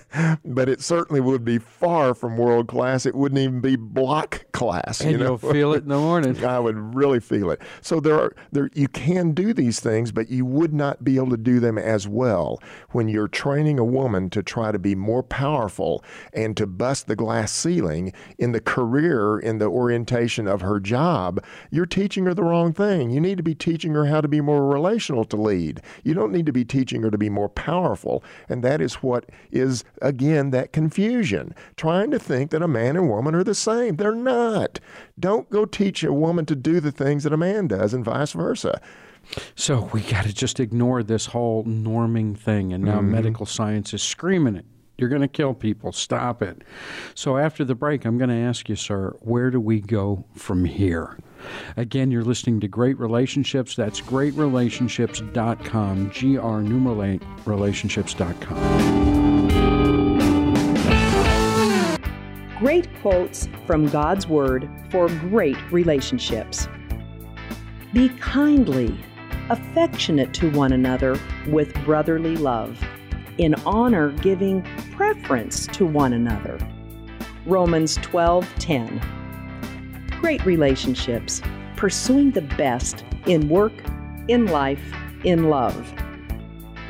but 0.44 0.68
it 0.68 0.80
certainly 0.80 1.20
would 1.20 1.44
be 1.44 1.58
far 1.58 2.14
from 2.14 2.36
world 2.36 2.66
class. 2.66 3.06
It 3.06 3.14
wouldn't 3.14 3.40
even 3.40 3.60
be 3.60 3.76
block 3.76 4.44
class. 4.52 5.00
And 5.00 5.12
you 5.12 5.18
know? 5.18 5.32
will 5.32 5.52
feel 5.52 5.72
it 5.74 5.84
in 5.84 5.88
the 5.88 5.98
morning. 5.98 6.44
I 6.44 6.58
would 6.58 6.94
really 6.94 7.20
feel 7.20 7.50
it. 7.50 7.60
So 7.82 8.00
there 8.00 8.18
are 8.18 8.34
there 8.50 8.68
you 8.74 8.88
can 8.88 9.32
do 9.32 9.52
these 9.52 9.78
things, 9.78 10.10
but 10.10 10.28
you 10.28 10.44
would 10.44 10.74
not 10.74 11.04
be 11.04 11.16
able 11.16 11.30
to 11.30 11.36
do 11.36 11.60
them 11.60 11.78
as 11.78 12.08
well 12.08 12.60
when 12.90 13.08
you're 13.08 13.28
training 13.28 13.78
a 13.78 13.84
woman 13.84 14.28
to 14.30 14.42
try 14.42 14.72
to 14.72 14.78
be 14.78 14.94
more 14.96 15.22
powerful 15.22 16.04
and 16.32 16.56
to 16.56 16.66
bust 16.66 17.06
the 17.06 17.16
glass 17.16 17.52
ceiling 17.52 17.75
in 18.38 18.52
the 18.52 18.60
career 18.60 19.38
in 19.38 19.58
the 19.58 19.66
orientation 19.66 20.46
of 20.46 20.60
her 20.60 20.80
job. 20.80 21.42
You're 21.70 21.86
teaching 21.86 22.26
her 22.26 22.34
the 22.34 22.44
wrong 22.44 22.72
thing. 22.72 23.10
You 23.10 23.20
need 23.20 23.36
to 23.36 23.42
be 23.42 23.54
teaching 23.54 23.92
her 23.94 24.06
how 24.06 24.20
to 24.20 24.28
be 24.28 24.40
more 24.40 24.66
relational 24.66 25.24
to 25.26 25.36
lead. 25.36 25.80
You 26.04 26.14
don't 26.14 26.32
need 26.32 26.46
to 26.46 26.52
be 26.52 26.64
teaching 26.64 27.02
her 27.02 27.10
to 27.10 27.18
be 27.18 27.30
more 27.30 27.48
powerful. 27.48 28.22
And 28.48 28.62
that 28.64 28.80
is 28.80 28.94
what 28.96 29.26
is 29.50 29.84
again 30.02 30.50
that 30.50 30.72
confusion. 30.72 31.54
Trying 31.76 32.10
to 32.10 32.18
think 32.18 32.50
that 32.50 32.62
a 32.62 32.68
man 32.68 32.96
and 32.96 33.08
woman 33.08 33.34
are 33.34 33.44
the 33.44 33.54
same. 33.54 33.96
They're 33.96 34.14
not. 34.14 34.80
Don't 35.18 35.48
go 35.50 35.64
teach 35.64 36.04
a 36.04 36.12
woman 36.12 36.46
to 36.46 36.56
do 36.56 36.80
the 36.80 36.92
things 36.92 37.24
that 37.24 37.32
a 37.32 37.38
man 37.38 37.68
does 37.68 37.94
and 37.94 38.04
vice 38.04 38.32
versa. 38.32 38.80
So 39.54 39.90
we 39.92 40.02
got 40.02 40.24
to 40.24 40.32
just 40.32 40.60
ignore 40.60 41.02
this 41.02 41.26
whole 41.26 41.64
norming 41.64 42.36
thing. 42.36 42.72
And 42.72 42.84
now 42.84 42.98
mm-hmm. 42.98 43.12
medical 43.12 43.46
science 43.46 43.92
is 43.92 44.02
screaming 44.02 44.56
it. 44.56 44.66
You're 44.98 45.08
going 45.08 45.22
to 45.22 45.28
kill 45.28 45.54
people. 45.54 45.92
Stop 45.92 46.42
it. 46.42 46.62
So 47.14 47.36
after 47.36 47.64
the 47.64 47.74
break, 47.74 48.04
I'm 48.04 48.18
going 48.18 48.30
to 48.30 48.36
ask 48.36 48.68
you, 48.68 48.76
sir, 48.76 49.16
where 49.20 49.50
do 49.50 49.60
we 49.60 49.80
go 49.80 50.24
from 50.34 50.64
here? 50.64 51.18
Again, 51.76 52.10
you're 52.10 52.24
listening 52.24 52.60
to 52.60 52.68
Great 52.68 52.98
Relationships. 52.98 53.76
That's 53.76 54.00
greatrelationships.com, 54.00 56.10
G-R 56.10 56.62
numeral 56.62 57.02
8 57.02 57.22
relationships.com. 57.44 58.96
Great 62.58 62.88
quotes 63.02 63.48
from 63.66 63.86
God's 63.88 64.26
Word 64.26 64.70
for 64.90 65.08
great 65.08 65.58
relationships. 65.70 66.66
Be 67.92 68.08
kindly, 68.18 68.98
affectionate 69.50 70.32
to 70.34 70.50
one 70.52 70.72
another 70.72 71.20
with 71.48 71.74
brotherly 71.84 72.36
love, 72.36 72.82
in 73.38 73.54
honor 73.66 74.10
giving 74.10 74.62
preference 74.92 75.66
to 75.68 75.86
one 75.86 76.12
another. 76.12 76.58
Romans 77.46 77.96
12:10. 77.98 79.00
Great 80.20 80.44
relationships, 80.44 81.42
pursuing 81.76 82.30
the 82.32 82.42
best 82.42 83.04
in 83.26 83.48
work, 83.48 83.72
in 84.28 84.46
life, 84.46 84.92
in 85.24 85.50
love. 85.50 85.92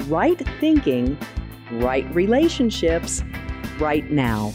Right 0.09 0.41
thinking, 0.61 1.19
right 1.73 2.07
relationships, 2.15 3.23
right 3.79 4.11
now. 4.11 4.53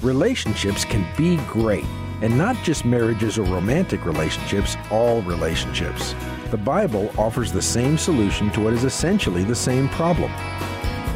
Relationships 0.00 0.84
can 0.84 1.04
be 1.16 1.36
great, 1.48 1.84
and 2.22 2.36
not 2.36 2.56
just 2.62 2.84
marriages 2.84 3.38
or 3.38 3.42
romantic 3.42 4.04
relationships, 4.04 4.76
all 4.90 5.22
relationships. 5.22 6.14
The 6.50 6.58
Bible 6.58 7.10
offers 7.18 7.50
the 7.52 7.62
same 7.62 7.98
solution 7.98 8.50
to 8.50 8.60
what 8.60 8.72
is 8.72 8.84
essentially 8.84 9.44
the 9.44 9.54
same 9.54 9.88
problem. 9.88 10.30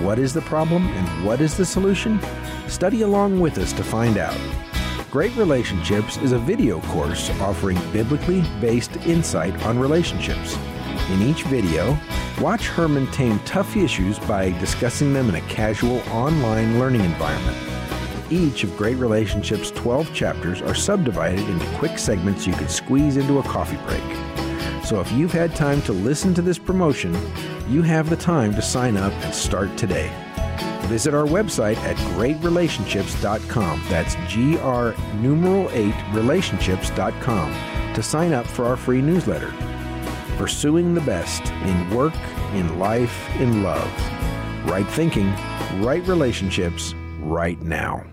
What 0.00 0.20
is 0.20 0.32
the 0.32 0.42
problem 0.42 0.87
and 0.87 1.26
what 1.26 1.40
is 1.40 1.56
the 1.56 1.64
solution? 1.64 2.20
Study 2.68 3.02
along 3.02 3.40
with 3.40 3.58
us 3.58 3.72
to 3.72 3.82
find 3.82 4.16
out. 4.16 4.38
Great 5.11 5.34
Relationships 5.34 6.18
is 6.18 6.30
a 6.30 6.38
video 6.38 6.80
course 6.82 7.30
offering 7.40 7.76
biblically 7.92 8.42
based 8.61 8.94
insight 8.98 9.61
on 9.66 9.76
relationships. 9.76 10.56
In 11.11 11.22
each 11.22 11.42
video, 11.44 11.98
watch 12.40 12.68
Herman 12.68 13.11
tame 13.11 13.40
tough 13.40 13.76
issues 13.76 14.20
by 14.20 14.50
discussing 14.61 15.12
them 15.12 15.28
in 15.30 15.34
a 15.34 15.48
casual 15.48 15.98
online 16.11 16.78
learning 16.78 17.00
environment. 17.00 17.56
Each 18.30 18.62
of 18.62 18.76
Great 18.76 18.98
Relationships' 18.98 19.72
12 19.72 20.14
chapters 20.14 20.62
are 20.62 20.76
subdivided 20.76 21.48
into 21.48 21.66
quick 21.76 21.98
segments 21.98 22.46
you 22.46 22.52
can 22.52 22.68
squeeze 22.68 23.16
into 23.16 23.40
a 23.40 23.42
coffee 23.42 23.78
break. 23.78 24.84
So 24.84 25.00
if 25.00 25.11
you've 25.11 25.32
had 25.32 25.56
time 25.56 25.82
to 25.82 25.92
listen 25.92 26.34
to 26.34 26.42
this 26.42 26.56
promotion, 26.56 27.14
you 27.68 27.83
have 27.83 28.09
the 28.09 28.16
time 28.16 28.54
to 28.54 28.62
sign 28.62 28.96
up 28.96 29.12
and 29.12 29.35
start 29.35 29.76
today. 29.76 30.11
Visit 30.87 31.12
our 31.12 31.26
website 31.26 31.76
at 31.78 31.96
greatrelationships.com. 32.16 33.83
That's 33.88 34.16
G 34.26 34.57
R 34.59 34.94
numeral 35.16 35.68
8 35.72 35.94
relationships.com 36.12 37.94
to 37.94 38.02
sign 38.02 38.33
up 38.33 38.46
for 38.46 38.64
our 38.64 38.76
free 38.76 39.02
newsletter. 39.02 39.52
Pursuing 40.38 40.94
the 40.94 41.00
best 41.02 41.44
in 41.52 41.90
work, 41.94 42.14
in 42.54 42.78
life, 42.78 43.28
in 43.37 43.62
love. 43.62 43.90
Right 44.66 44.87
thinking, 44.88 45.31
right 45.83 46.07
relationships, 46.07 46.94
right 47.20 47.61
now. 47.61 48.04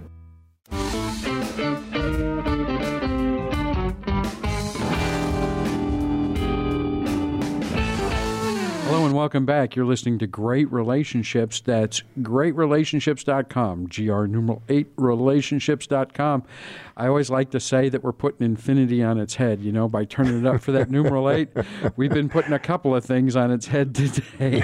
Welcome 9.25 9.43
back. 9.43 9.75
You're 9.75 9.87
listening 9.87 10.19
to 10.19 10.27
Great 10.27 10.71
Relationships. 10.71 11.59
That's 11.59 12.03
greatrelationships.com, 12.19 13.87
GR 13.87 14.25
numeral 14.27 14.61
8 14.69 14.87
relationships.com. 14.97 16.43
I 16.95 17.07
always 17.07 17.31
like 17.31 17.49
to 17.49 17.59
say 17.59 17.89
that 17.89 18.03
we're 18.03 18.11
putting 18.11 18.45
infinity 18.45 19.01
on 19.01 19.17
its 19.17 19.33
head, 19.33 19.61
you 19.61 19.71
know, 19.71 19.87
by 19.87 20.05
turning 20.05 20.37
it 20.37 20.45
up 20.45 20.61
for 20.61 20.73
that 20.73 20.91
numeral 20.91 21.27
8. 21.27 21.49
We've 21.95 22.11
been 22.11 22.29
putting 22.29 22.53
a 22.53 22.59
couple 22.59 22.95
of 22.95 23.03
things 23.03 23.35
on 23.35 23.49
its 23.49 23.65
head 23.65 23.95
today. 23.95 24.63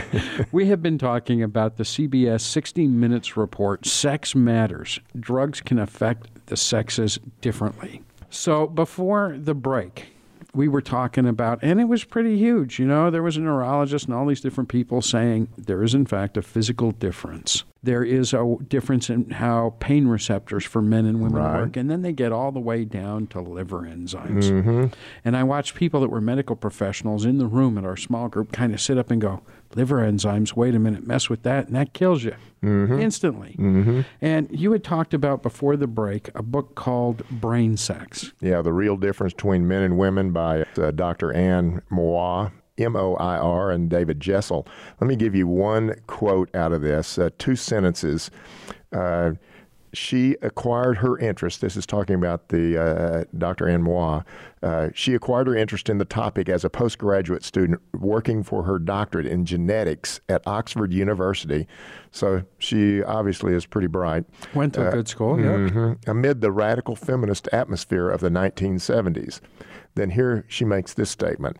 We 0.52 0.68
have 0.68 0.84
been 0.84 1.00
talking 1.00 1.42
about 1.42 1.78
the 1.78 1.84
CBS 1.84 2.42
60 2.42 2.86
Minutes 2.86 3.36
report 3.36 3.88
Sex 3.88 4.36
Matters. 4.36 5.00
Drugs 5.20 5.60
can 5.60 5.80
affect 5.80 6.28
the 6.46 6.56
sexes 6.56 7.18
differently. 7.42 8.04
So 8.30 8.68
before 8.68 9.36
the 9.40 9.56
break, 9.56 10.12
we 10.54 10.68
were 10.68 10.82
talking 10.82 11.26
about, 11.26 11.60
and 11.62 11.80
it 11.80 11.86
was 11.86 12.04
pretty 12.04 12.38
huge. 12.38 12.80
You 12.80 12.86
know, 12.86 13.10
there 13.10 13.24
was 13.24 13.38
a 13.38 13.42
neurologist 13.42 14.06
and 14.06 14.14
all 14.14 14.26
these 14.26 14.42
different 14.42 14.70
people 14.70 15.02
saying 15.02 15.48
there 15.58 15.84
is, 15.84 15.94
in 15.94 16.06
fact, 16.06 16.38
a 16.38 16.42
physical 16.42 16.92
difference. 16.92 17.64
There 17.84 18.04
is 18.04 18.34
a 18.34 18.58
difference 18.68 19.10
in 19.10 19.32
how 19.32 19.76
pain 19.80 20.08
receptors 20.08 20.64
for 20.66 20.82
men 20.82 21.06
and 21.06 21.20
women 21.20 21.42
Right. 21.42 21.62
work, 21.62 21.78
and 21.78 21.90
then 21.90 22.04
they 22.04 22.14
get 22.14 22.32
all 22.32 22.52
the 22.52 22.60
way 22.60 22.86
down 22.86 23.26
to 23.28 23.42
liver 23.42 23.82
enzymes. 23.82 24.52
Mm-hmm. 24.52 24.86
And 25.26 25.36
I 25.36 25.44
watched 25.44 25.74
people 25.74 26.00
that 26.02 26.10
were 26.10 26.22
medical 26.22 26.56
professionals 26.56 27.26
in 27.26 27.38
the 27.38 27.48
room 27.48 27.78
at 27.80 27.86
our 27.86 27.98
small 27.98 28.28
group 28.30 28.52
kind 28.52 28.72
of 28.74 28.80
sit 28.80 28.98
up 29.00 29.10
and 29.10 29.20
go, 29.20 29.42
liver 29.76 29.98
enzymes, 29.98 30.56
wait 30.56 30.76
a 30.76 30.80
minute, 30.80 31.08
mess 31.08 31.30
with 31.30 31.44
that, 31.44 31.68
and 31.68 31.76
that 31.76 31.94
kills 31.94 32.24
you 32.24 32.36
mm-hmm. 32.64 33.00
instantly. 33.00 33.56
Mm-hmm. 33.58 34.02
And 34.22 34.48
you 34.52 34.72
had 34.72 34.84
talked 34.84 35.14
about 35.14 35.42
before 35.42 35.76
the 35.76 35.88
break 35.88 36.30
a 36.36 36.44
book 36.44 36.76
called 36.76 37.28
Brain 37.30 37.78
Sex. 37.78 38.32
Yeah, 38.42 38.62
the 38.62 38.74
real 38.74 38.98
difference 38.98 39.34
between 39.34 39.68
men 39.68 39.84
and 39.84 39.98
women 39.98 40.32
by 40.32 40.66
uh, 40.78 40.92
Dr. 40.92 41.34
Anne 41.34 41.82
Moir. 41.90 42.52
M 42.78 42.96
O 42.96 43.16
I 43.16 43.38
R 43.38 43.72
and 43.72 43.90
David 43.90 44.20
Jessel. 44.20 44.68
Let 45.00 45.08
me 45.08 45.16
give 45.16 45.36
you 45.36 45.48
one 45.48 45.96
quote 46.08 46.54
out 46.56 46.72
of 46.74 46.82
this, 46.82 47.18
uh, 47.18 47.30
two 47.38 47.56
sentences. 47.56 48.32
Uh, 48.92 49.34
she 49.94 50.38
acquired 50.42 51.00
her 51.00 51.18
interest. 51.18 51.60
This 51.60 51.76
is 51.76 51.86
talking 51.86 52.16
about 52.16 52.48
the 52.48 52.82
uh, 52.82 53.24
Dr. 53.38 53.68
Anne 53.68 53.82
Moir. 53.82 54.24
Uh, 54.64 54.88
she 54.94 55.14
acquired 55.14 55.48
her 55.48 55.56
interest 55.56 55.90
in 55.90 55.98
the 55.98 56.06
topic 56.06 56.48
as 56.48 56.64
a 56.64 56.70
postgraduate 56.70 57.44
student 57.44 57.82
working 57.94 58.42
for 58.42 58.64
her 58.64 58.80
doctorate 58.80 59.26
in 59.26 59.44
genetics 59.46 60.22
at 60.30 60.42
Oxford 60.48 60.94
University. 60.94 61.68
So 62.12 62.44
she 62.58 63.04
obviously 63.04 63.54
is 63.54 63.66
pretty 63.66 63.88
bright. 63.88 64.24
Went 64.56 64.76
to 64.76 64.88
a 64.88 64.92
good 64.92 65.10
school, 65.10 65.38
yeah. 65.38 65.58
Mhm. 65.58 65.98
Amid 66.08 66.40
the 66.40 66.54
radical 66.54 66.96
feminist 66.96 67.50
atmosphere 67.52 68.10
of 68.10 68.22
the 68.22 68.30
1970s. 68.30 69.42
Then 69.96 70.12
here 70.12 70.46
she 70.48 70.64
makes 70.64 70.94
this 70.94 71.10
statement. 71.10 71.58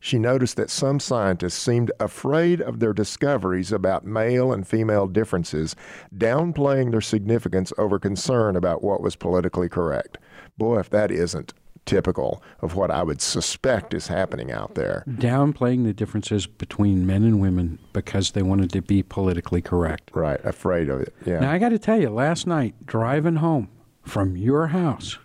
She 0.00 0.18
noticed 0.18 0.56
that 0.56 0.70
some 0.70 1.00
scientists 1.00 1.54
seemed 1.54 1.92
afraid 2.00 2.60
of 2.60 2.80
their 2.80 2.92
discoveries 2.92 3.72
about 3.72 4.04
male 4.04 4.52
and 4.52 4.66
female 4.66 5.06
differences, 5.06 5.76
downplaying 6.14 6.90
their 6.90 7.00
significance 7.00 7.72
over 7.78 7.98
concern 7.98 8.56
about 8.56 8.82
what 8.82 9.00
was 9.00 9.16
politically 9.16 9.68
correct. 9.68 10.18
Boy, 10.58 10.78
if 10.78 10.90
that 10.90 11.10
isn't 11.10 11.54
typical 11.84 12.42
of 12.60 12.76
what 12.76 12.90
I 12.90 13.02
would 13.02 13.20
suspect 13.20 13.94
is 13.94 14.08
happening 14.08 14.52
out 14.52 14.74
there. 14.74 15.04
downplaying 15.08 15.84
the 15.84 15.92
differences 15.92 16.46
between 16.46 17.06
men 17.06 17.24
and 17.24 17.40
women 17.40 17.78
because 17.92 18.32
they 18.32 18.42
wanted 18.42 18.70
to 18.70 18.82
be 18.82 19.02
politically 19.02 19.62
correct. 19.62 20.10
Right, 20.14 20.40
afraid 20.44 20.88
of 20.88 21.00
it. 21.00 21.14
Yeah. 21.26 21.40
Now, 21.40 21.50
I 21.50 21.58
got 21.58 21.70
to 21.70 21.78
tell 21.78 22.00
you, 22.00 22.10
last 22.10 22.46
night, 22.46 22.74
driving 22.86 23.36
home 23.36 23.68
from 24.02 24.36
your 24.36 24.68
house 24.68 25.18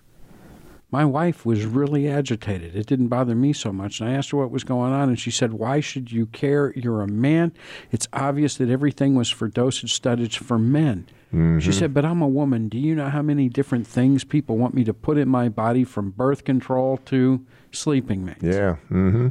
My 0.90 1.04
wife 1.04 1.46
was 1.46 1.66
really 1.66 2.08
agitated. 2.08 2.76
It 2.76 2.86
didn't 2.86 3.10
bother 3.10 3.36
me 3.36 3.52
so 3.52 3.74
much. 3.74 4.00
And 4.00 4.10
I 4.10 4.14
asked 4.14 4.32
her 4.32 4.38
what 4.38 4.52
was 4.52 4.64
going 4.64 4.94
on, 4.94 5.10
and 5.10 5.20
she 5.20 5.32
said, 5.32 5.54
Why 5.54 5.82
should 5.82 6.12
you 6.12 6.28
care? 6.28 6.72
You're 6.76 7.02
a 7.02 7.08
man. 7.08 7.52
It's 7.92 8.08
obvious 8.14 8.56
that 8.58 8.70
everything 8.70 9.16
was 9.16 9.30
for 9.30 9.50
dosage 9.50 9.94
studies 9.94 10.36
for 10.36 10.58
men. 10.58 11.08
Mm-hmm. 11.34 11.60
She 11.60 11.74
said, 11.74 11.94
But 11.94 12.06
I'm 12.06 12.22
a 12.22 12.28
woman. 12.28 12.70
Do 12.70 12.78
you 12.78 12.96
know 12.96 13.10
how 13.10 13.22
many 13.22 13.50
different 13.50 13.86
things 13.86 14.24
people 14.24 14.58
want 14.58 14.74
me 14.74 14.86
to 14.86 14.94
put 14.94 15.18
in 15.18 15.28
my 15.28 15.50
body 15.50 15.84
from 15.84 16.12
birth 16.12 16.46
control 16.46 16.98
to 17.06 17.46
sleeping 17.72 18.24
mates? 18.24 18.44
Yeah. 18.44 18.78
Mm-hmm. 18.90 19.30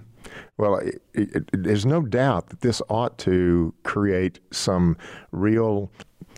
Well, 0.58 0.76
it, 0.76 1.02
it, 1.14 1.36
it, 1.36 1.62
there's 1.62 1.86
no 1.86 2.02
doubt 2.02 2.50
that 2.50 2.60
this 2.60 2.82
ought 2.90 3.16
to 3.18 3.72
create 3.82 4.40
some 4.50 4.98
real 5.30 5.90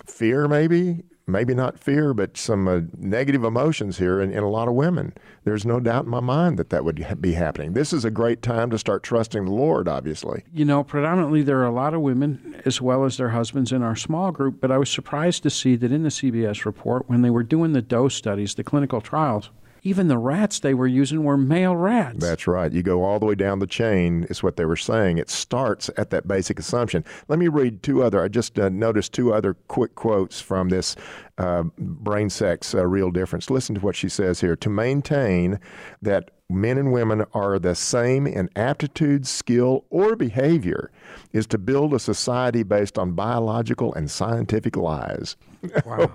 fear, 0.07 0.47
maybe, 0.47 1.03
maybe 1.29 1.55
not 1.55 1.79
fear, 1.79 2.14
but 2.14 2.37
some 2.37 2.67
uh, 2.67 2.81
negative 2.97 3.45
emotions 3.45 3.99
here 3.99 4.21
in, 4.21 4.33
in, 4.33 4.43
a 4.43 4.49
lot 4.49 4.67
of 4.67 4.75
women. 4.75 5.12
There's 5.45 5.67
no 5.67 5.79
doubt 5.79 6.05
in 6.05 6.11
my 6.11 6.21
mind 6.21 6.59
that 6.59 6.71
that 6.71 6.85
would 6.85 7.21
be 7.21 7.33
happening. 7.33 7.75
This 7.75 7.93
is 7.93 8.05
a 8.05 8.11
great 8.11 8.43
time 8.43 8.71
to 8.71 8.79
start 8.79 9.03
trusting 9.03 9.45
the 9.45 9.53
Lord, 9.53 9.88
obviously. 9.88 10.45
You 10.53 10.64
know, 10.64 10.83
predominantly 10.83 11.43
there 11.43 11.59
are 11.59 11.67
a 11.67 11.73
lot 11.73 11.95
of 11.95 12.01
women 12.01 12.61
as 12.64 12.81
well 12.81 13.05
as 13.05 13.17
their 13.17 13.31
husbands 13.31 13.73
in 13.73 13.83
our 13.83 13.97
small 13.97 14.33
group, 14.33 14.61
but 14.61 14.73
I 14.73 14.79
was 14.79 14.91
surprised 14.91 15.43
to 15.43 15.51
see 15.51 15.77
that 15.77 15.93
in 15.93 16.03
the 16.03 16.09
CBS 16.09 16.64
report, 16.64 17.09
when 17.09 17.23
they 17.23 17.31
were 17.31 17.43
doing 17.43 17.73
the 17.73 17.83
dose 17.83 18.14
studies, 18.14 18.55
the 18.55 18.64
clinical 18.64 19.01
trials, 19.01 19.51
even 19.83 20.09
the 20.09 20.19
rats 20.19 20.61
they 20.61 20.75
were 20.75 20.87
using 20.87 21.25
were 21.25 21.37
male 21.37 21.77
rats. 21.77 22.19
That's 22.19 22.47
right. 22.47 22.73
You 22.73 22.83
go 22.83 23.05
all 23.05 23.19
the 23.19 23.27
way 23.27 23.35
down 23.35 23.59
the 23.59 23.67
chain, 23.67 24.25
is 24.31 24.43
what 24.43 24.57
they 24.57 24.64
were 24.64 24.77
saying. 24.77 25.19
It 25.19 25.31
starts 25.31 25.91
at 25.97 26.11
that 26.11 26.27
basic 26.27 26.59
assumption. 26.59 27.05
Let 27.29 27.38
me 27.38 27.49
read 27.49 27.83
two 27.83 28.03
other, 28.03 28.23
I 28.23 28.29
just 28.29 28.59
uh, 28.59 28.69
noticed 28.69 29.12
two 29.12 29.33
other 29.33 29.55
quick 29.69 29.95
quotes 29.95 30.41
from 30.41 30.69
this 30.69 30.97
uh, 31.38 31.64
brain 31.79 32.31
sex 32.31 32.75
uh, 32.75 32.87
real 32.87 33.11
difference. 33.11 33.51
Listen 33.51 33.75
to 33.77 33.81
what 33.81 33.97
she 33.97 34.09
says 34.09 34.41
here. 34.41 34.57
To 34.57 34.71
maintain 34.71 35.61
that 36.03 36.31
men 36.51 36.79
and 36.79 36.93
women 36.93 37.25
are 37.35 37.59
the 37.59 37.75
same 37.75 38.27
in 38.27 38.49
aptitude, 38.57 39.27
skill, 39.27 39.85
or 39.91 40.17
behavior 40.17 40.91
is 41.33 41.47
to 41.47 41.59
build 41.59 41.93
a 41.93 41.99
society 41.99 42.63
based 42.63 42.99
on 42.99 43.13
biological 43.13 43.93
and 43.95 44.11
scientific 44.11 44.77
lies. 44.77 45.37
Wow. 45.85 46.11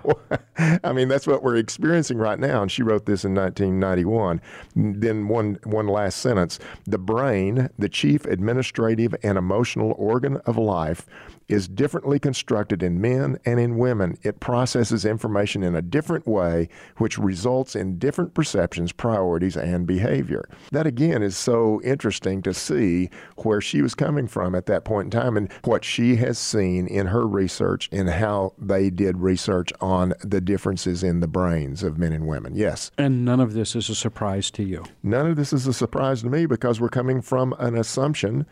I 0.82 0.92
mean, 0.92 1.08
that's 1.08 1.26
what 1.26 1.42
we're 1.42 1.56
experiencing 1.56 2.18
right 2.18 2.38
now. 2.38 2.62
And 2.62 2.72
she 2.72 2.82
wrote 2.82 3.06
this 3.06 3.24
in 3.24 3.34
1991. 3.34 4.40
Then 4.74 5.28
one 5.28 5.58
one 5.64 5.86
last 5.86 6.18
sentence: 6.18 6.58
the 6.84 6.98
brain, 6.98 7.68
the 7.78 7.88
chief 7.88 8.24
administrative 8.24 9.14
and 9.22 9.38
emotional 9.38 9.94
organ 9.98 10.38
of 10.46 10.56
life, 10.56 11.06
is 11.48 11.68
differently 11.68 12.18
constructed 12.18 12.82
in 12.82 13.00
men 13.00 13.38
and 13.44 13.60
in 13.60 13.76
women. 13.76 14.16
It 14.22 14.40
processes 14.40 15.04
information 15.04 15.62
in 15.62 15.74
a 15.74 15.82
different 15.82 16.26
way, 16.26 16.68
which 16.98 17.18
results 17.18 17.76
in 17.76 17.98
different 17.98 18.34
perceptions, 18.34 18.92
priorities, 18.92 19.56
and 19.56 19.86
behavior. 19.86 20.48
That 20.72 20.86
again 20.86 21.22
is 21.22 21.36
so 21.36 21.80
interesting 21.82 22.42
to 22.42 22.54
see 22.54 23.10
where 23.38 23.60
she 23.60 23.82
was 23.82 23.94
coming 23.94 24.26
from 24.26 24.54
at 24.54 24.66
that 24.66 24.84
point 24.84 25.06
in 25.06 25.10
time 25.20 25.36
and 25.36 25.52
what 25.64 25.84
she 25.84 26.16
has 26.16 26.38
seen 26.38 26.86
in 26.86 27.06
her 27.08 27.26
research 27.26 27.88
and 27.92 28.08
how 28.08 28.52
they 28.58 28.90
did 28.90 29.18
research 29.18 29.72
on 29.80 30.14
the 30.20 30.40
differences 30.40 31.02
in 31.02 31.20
the 31.20 31.28
brains 31.28 31.82
of 31.82 31.98
men 31.98 32.12
and 32.12 32.26
women. 32.26 32.54
Yes. 32.54 32.90
And 32.96 33.24
none 33.24 33.40
of 33.40 33.52
this 33.52 33.76
is 33.76 33.88
a 33.88 33.94
surprise 33.94 34.50
to 34.52 34.62
you. 34.62 34.84
None 35.02 35.26
of 35.26 35.36
this 35.36 35.52
is 35.52 35.66
a 35.66 35.72
surprise 35.72 36.22
to 36.22 36.28
me 36.28 36.46
because 36.46 36.80
we're 36.80 36.88
coming 36.88 37.20
from 37.20 37.54
an 37.58 37.76
assumption 37.76 38.46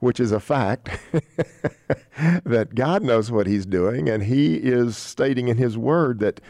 which 0.00 0.18
is 0.18 0.32
a 0.32 0.40
fact, 0.40 0.88
that 2.44 2.74
God 2.74 3.02
knows 3.02 3.30
what 3.30 3.46
He's 3.46 3.66
doing, 3.66 4.08
and 4.08 4.24
He 4.24 4.56
is 4.56 4.96
stating 4.96 5.48
in 5.48 5.56
His 5.56 5.78
Word 5.78 6.18
that 6.20 6.40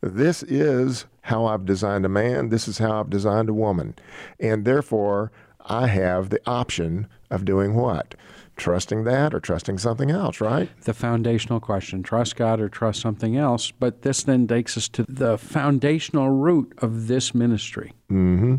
this 0.00 0.42
is 0.44 1.06
how 1.22 1.44
I've 1.44 1.66
designed 1.66 2.06
a 2.06 2.08
man, 2.08 2.48
this 2.48 2.66
is 2.66 2.78
how 2.78 3.00
I've 3.00 3.10
designed 3.10 3.48
a 3.48 3.54
woman. 3.54 3.94
And 4.38 4.64
therefore, 4.64 5.30
I 5.66 5.88
have 5.88 6.30
the 6.30 6.40
option 6.46 7.06
of 7.30 7.44
doing 7.44 7.74
what? 7.74 8.14
Trusting 8.56 9.04
that 9.04 9.34
or 9.34 9.40
trusting 9.40 9.78
something 9.78 10.10
else, 10.10 10.40
right? 10.40 10.68
The 10.82 10.94
foundational 10.94 11.60
question 11.60 12.02
trust 12.02 12.36
God 12.36 12.60
or 12.60 12.68
trust 12.68 13.00
something 13.00 13.36
else. 13.36 13.70
But 13.70 14.02
this 14.02 14.22
then 14.22 14.46
takes 14.46 14.76
us 14.76 14.88
to 14.90 15.04
the 15.08 15.38
foundational 15.38 16.30
root 16.30 16.72
of 16.78 17.06
this 17.06 17.34
ministry. 17.34 17.92
Mm-hmm 18.10 18.56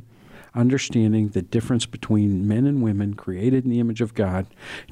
understanding 0.53 1.29
the 1.29 1.41
difference 1.41 1.85
between 1.85 2.47
men 2.47 2.65
and 2.65 2.81
women 2.81 3.13
created 3.13 3.63
in 3.63 3.71
the 3.71 3.79
image 3.79 4.01
of 4.01 4.13
God 4.13 4.47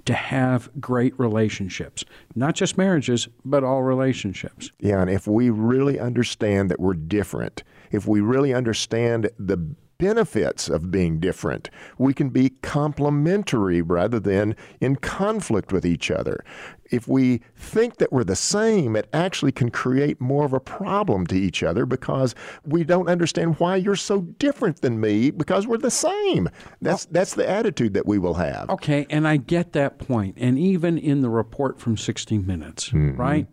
to 0.06 0.14
have 0.14 0.70
great 0.80 1.18
relationships, 1.20 2.06
not 2.36 2.56
just 2.56 2.78
marriages, 2.78 3.28
but 3.44 3.64
all 3.64 3.84
relationships. 3.84 4.72
Yeah, 4.80 5.02
and 5.02 5.10
if 5.10 5.28
we 5.28 5.50
really 5.50 6.00
understand 6.00 6.70
that 6.72 6.80
we're 6.80 6.94
different, 6.94 7.64
if 7.92 8.08
we 8.08 8.22
really 8.22 8.54
understand 8.54 9.30
the 9.38 9.76
benefits 10.00 10.70
of 10.70 10.90
being 10.90 11.20
different. 11.20 11.70
We 11.98 12.14
can 12.14 12.30
be 12.30 12.52
complementary 12.62 13.82
rather 13.82 14.20
than 14.20 14.56
in 14.80 14.96
conflict 14.96 15.72
with 15.74 15.86
each 15.86 16.10
other. 16.10 16.44
If 16.92 17.08
we 17.08 17.42
think 17.56 17.98
that 17.98 18.12
we're 18.12 18.24
the 18.24 18.36
same, 18.36 18.96
it 18.96 19.08
actually 19.14 19.52
can 19.52 19.70
create 19.70 20.20
more 20.20 20.46
of 20.46 20.54
a 20.54 20.60
problem 20.60 21.28
to 21.28 21.36
each 21.36 21.64
other 21.64 21.86
because 21.86 22.36
we 22.66 22.84
don't 22.84 23.10
understand 23.10 23.60
why 23.60 23.76
you're 23.76 23.96
so 23.96 24.22
different 24.22 24.82
than 24.82 25.00
me 25.00 25.32
because 25.32 25.68
we're 25.68 25.78
the 25.78 25.92
same. 25.92 26.50
That's 26.82 27.06
that's 27.06 27.36
the 27.36 27.50
attitude 27.50 27.94
that 27.94 28.06
we 28.06 28.20
will 28.20 28.36
have. 28.36 28.70
Okay, 28.70 29.06
and 29.10 29.28
I 29.28 29.38
get 29.38 29.74
that 29.74 30.00
point. 30.00 30.36
And 30.38 30.58
even 30.58 30.98
in 30.98 31.22
the 31.22 31.30
report 31.30 31.80
from 31.80 31.98
60 31.98 32.40
Minutes, 32.40 32.90
mm-hmm. 32.90 33.20
right? 33.20 33.48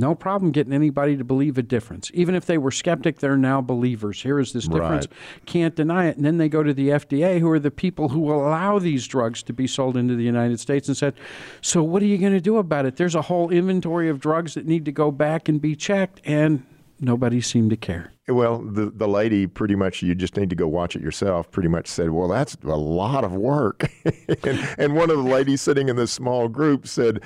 No 0.00 0.14
problem 0.14 0.50
getting 0.50 0.72
anybody 0.72 1.14
to 1.18 1.24
believe 1.24 1.58
a 1.58 1.62
difference. 1.62 2.10
Even 2.14 2.34
if 2.34 2.46
they 2.46 2.56
were 2.56 2.70
skeptic, 2.70 3.18
they're 3.18 3.36
now 3.36 3.60
believers. 3.60 4.22
Here 4.22 4.40
is 4.40 4.54
this 4.54 4.66
difference. 4.66 5.06
Right. 5.06 5.46
Can't 5.46 5.76
deny 5.76 6.06
it. 6.06 6.16
And 6.16 6.24
then 6.24 6.38
they 6.38 6.48
go 6.48 6.62
to 6.62 6.72
the 6.72 6.88
FDA, 6.88 7.38
who 7.38 7.50
are 7.50 7.58
the 7.58 7.70
people 7.70 8.08
who 8.08 8.20
will 8.20 8.40
allow 8.40 8.78
these 8.78 9.06
drugs 9.06 9.42
to 9.42 9.52
be 9.52 9.66
sold 9.66 9.98
into 9.98 10.14
the 10.16 10.24
United 10.24 10.58
States, 10.58 10.88
and 10.88 10.96
said, 10.96 11.14
So 11.60 11.82
what 11.82 12.02
are 12.02 12.06
you 12.06 12.16
going 12.16 12.32
to 12.32 12.40
do 12.40 12.56
about 12.56 12.86
it? 12.86 12.96
There's 12.96 13.14
a 13.14 13.20
whole 13.22 13.50
inventory 13.50 14.08
of 14.08 14.20
drugs 14.20 14.54
that 14.54 14.64
need 14.64 14.86
to 14.86 14.92
go 14.92 15.10
back 15.10 15.50
and 15.50 15.60
be 15.60 15.76
checked. 15.76 16.22
And 16.24 16.64
nobody 16.98 17.42
seemed 17.42 17.68
to 17.68 17.76
care. 17.76 18.12
Well, 18.26 18.58
the 18.58 18.90
the 18.90 19.08
lady 19.08 19.46
pretty 19.46 19.74
much 19.74 20.02
you 20.02 20.14
just 20.14 20.36
need 20.36 20.50
to 20.50 20.56
go 20.56 20.68
watch 20.68 20.96
it 20.96 21.02
yourself. 21.02 21.50
Pretty 21.50 21.68
much 21.68 21.88
said, 21.88 22.10
"Well, 22.10 22.28
that's 22.28 22.56
a 22.62 22.76
lot 22.76 23.24
of 23.24 23.32
work." 23.32 23.90
and, 24.44 24.74
and 24.78 24.94
one 24.94 25.10
of 25.10 25.16
the 25.16 25.24
ladies 25.24 25.60
sitting 25.60 25.88
in 25.88 25.96
this 25.96 26.12
small 26.12 26.48
group 26.48 26.86
said, 26.86 27.20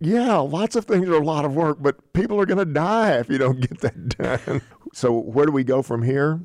yeah, 0.00 0.36
lots 0.38 0.76
of 0.76 0.86
things 0.86 1.08
are 1.08 1.14
a 1.14 1.24
lot 1.24 1.44
of 1.44 1.54
work, 1.54 1.78
but 1.80 2.12
people 2.14 2.40
are 2.40 2.46
going 2.46 2.58
to 2.58 2.64
die 2.64 3.18
if 3.18 3.28
you 3.28 3.38
don't 3.38 3.60
get 3.60 3.80
that 3.80 4.08
done. 4.46 4.62
so, 4.94 5.12
where 5.12 5.46
do 5.46 5.52
we 5.52 5.62
go 5.62 5.82
from 5.82 6.02
here? 6.02 6.40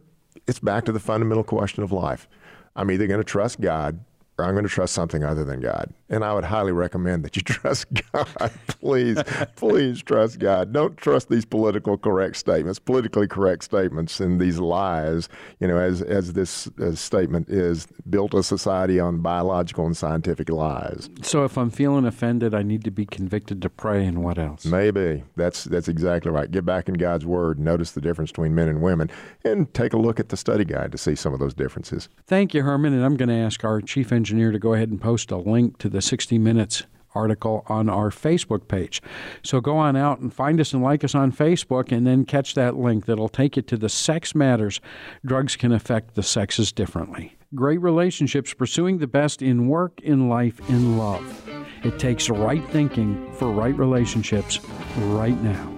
It's 0.45 0.59
back 0.59 0.85
to 0.85 0.91
the 0.91 0.99
fundamental 0.99 1.43
question 1.43 1.81
of 1.81 1.91
life. 1.91 2.27
I'm 2.75 2.91
either 2.91 3.07
going 3.07 3.21
to 3.21 3.23
trust 3.23 3.61
God 3.61 4.03
I'm 4.37 4.53
going 4.53 4.65
to 4.65 4.69
trust 4.69 4.93
something 4.93 5.23
other 5.23 5.45
than 5.45 5.61
God. 5.61 5.93
And 6.09 6.23
I 6.23 6.33
would 6.33 6.43
highly 6.43 6.73
recommend 6.73 7.23
that 7.23 7.35
you 7.37 7.41
trust 7.45 7.87
God. 8.11 8.51
please, 8.67 9.17
please 9.55 10.01
trust 10.01 10.39
God. 10.39 10.73
Don't 10.73 10.97
trust 10.97 11.29
these 11.29 11.45
political 11.45 11.97
correct 11.97 12.35
statements, 12.35 12.77
politically 12.77 13.27
correct 13.27 13.63
statements, 13.63 14.19
and 14.19 14.39
these 14.39 14.59
lies. 14.59 15.29
You 15.59 15.67
know, 15.67 15.77
as 15.77 16.01
as 16.01 16.33
this 16.33 16.69
as 16.79 16.99
statement 16.99 17.49
is 17.49 17.87
built 18.09 18.33
a 18.33 18.43
society 18.43 18.99
on 18.99 19.21
biological 19.21 19.85
and 19.85 19.95
scientific 19.95 20.49
lies. 20.49 21.09
So, 21.21 21.45
if 21.45 21.57
I'm 21.57 21.69
feeling 21.69 22.05
offended, 22.05 22.53
I 22.53 22.61
need 22.61 22.83
to 22.83 22.91
be 22.91 23.05
convicted 23.05 23.61
to 23.61 23.69
pray, 23.69 24.05
and 24.05 24.23
what 24.23 24.37
else? 24.37 24.65
Maybe 24.65 25.23
that's 25.37 25.63
that's 25.63 25.87
exactly 25.87 26.31
right. 26.31 26.51
Get 26.51 26.65
back 26.65 26.89
in 26.89 26.95
God's 26.95 27.25
Word, 27.25 27.57
notice 27.57 27.91
the 27.91 28.01
difference 28.01 28.31
between 28.31 28.53
men 28.53 28.67
and 28.67 28.81
women, 28.81 29.09
and 29.45 29.73
take 29.73 29.93
a 29.93 29.97
look 29.97 30.19
at 30.19 30.29
the 30.29 30.37
study 30.37 30.65
guide 30.65 30.91
to 30.91 30.97
see 30.97 31.15
some 31.15 31.33
of 31.33 31.39
those 31.39 31.53
differences. 31.53 32.09
Thank 32.27 32.53
you, 32.53 32.63
Herman. 32.63 32.93
And 32.93 33.03
I'm 33.03 33.15
going 33.15 33.29
to 33.29 33.35
ask 33.35 33.63
our 33.63 33.79
chief 33.81 34.11
engineer 34.11 34.24
engineer 34.25 34.51
to 34.51 34.57
go 34.57 34.73
ahead 34.73 34.89
and 34.89 34.99
post 34.99 35.29
a 35.29 35.37
link 35.37 35.77
to 35.77 35.87
the 35.87 36.01
60 36.01 36.39
Minutes 36.39 36.81
article 37.13 37.63
on 37.67 37.87
our 37.87 38.09
Facebook 38.09 38.67
page. 38.67 38.99
So 39.43 39.61
go 39.61 39.77
on 39.77 39.95
out 39.95 40.17
and 40.17 40.33
find 40.33 40.59
us 40.59 40.73
and 40.73 40.81
like 40.81 41.03
us 41.03 41.13
on 41.13 41.31
Facebook 41.31 41.91
and 41.91 42.07
then 42.07 42.25
catch 42.25 42.55
that 42.55 42.75
link 42.75 43.05
that'll 43.05 43.29
take 43.29 43.55
you 43.55 43.61
to 43.61 43.77
the 43.77 43.87
Sex 43.87 44.33
Matters. 44.33 44.81
Drugs 45.23 45.55
can 45.55 45.71
affect 45.71 46.15
the 46.15 46.23
sexes 46.23 46.71
differently. 46.71 47.37
Great 47.53 47.79
relationships, 47.81 48.51
pursuing 48.51 48.97
the 48.97 49.05
best 49.05 49.43
in 49.43 49.67
work, 49.67 50.01
in 50.01 50.27
life, 50.27 50.59
in 50.71 50.97
love. 50.97 51.47
It 51.83 51.99
takes 51.99 52.27
right 52.27 52.67
thinking 52.71 53.31
for 53.33 53.51
right 53.51 53.77
relationships 53.77 54.59
right 54.97 55.39
now. 55.43 55.71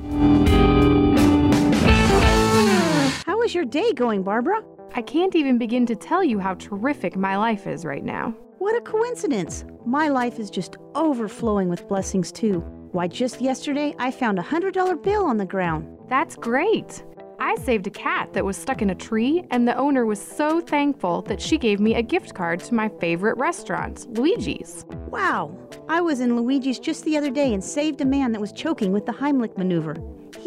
How 3.26 3.42
is 3.42 3.54
your 3.54 3.66
day 3.66 3.92
going, 3.92 4.24
Barbara? 4.24 4.64
I 4.96 5.02
can't 5.02 5.36
even 5.36 5.58
begin 5.58 5.86
to 5.88 5.96
tell 5.96 6.24
you 6.24 6.40
how 6.40 6.56
terrific 6.56 7.16
my 7.16 7.38
life 7.38 7.68
is 7.68 7.86
right 7.86 8.04
now. 8.04 8.34
What 8.58 8.76
a 8.76 8.82
coincidence! 8.82 9.64
My 9.86 10.10
life 10.10 10.40
is 10.40 10.50
just 10.50 10.78
overflowing 10.96 11.70
with 11.70 11.88
blessings, 11.88 12.32
too. 12.32 12.60
Why, 12.92 13.08
just 13.08 13.42
yesterday 13.42 13.94
I 14.00 14.12
found 14.12 14.40
a 14.40 14.44
$100 14.44 15.04
bill 15.04 15.26
on 15.26 15.38
the 15.38 15.46
ground. 15.46 15.88
That's 16.10 16.36
great! 16.36 17.04
I 17.40 17.56
saved 17.58 17.86
a 17.86 17.92
cat 17.92 18.34
that 18.34 18.44
was 18.44 18.58
stuck 18.58 18.82
in 18.82 18.90
a 18.90 18.96
tree, 18.96 19.46
and 19.52 19.68
the 19.68 19.78
owner 19.78 20.06
was 20.06 20.20
so 20.20 20.60
thankful 20.60 21.22
that 21.24 21.40
she 21.40 21.58
gave 21.60 21.80
me 21.80 21.94
a 21.94 22.02
gift 22.02 22.34
card 22.34 22.62
to 22.62 22.74
my 22.74 22.90
favorite 22.90 23.38
restaurant, 23.38 24.08
Luigi's. 24.18 24.86
Wow! 25.10 25.56
I 25.88 26.02
was 26.02 26.20
in 26.20 26.36
Luigi's 26.36 26.80
just 26.80 27.06
the 27.06 27.16
other 27.16 27.30
day 27.30 27.54
and 27.54 27.64
saved 27.64 28.02
a 28.02 28.06
man 28.06 28.32
that 28.32 28.42
was 28.42 28.52
choking 28.52 28.92
with 28.92 29.06
the 29.06 29.12
Heimlich 29.12 29.56
maneuver. 29.58 29.96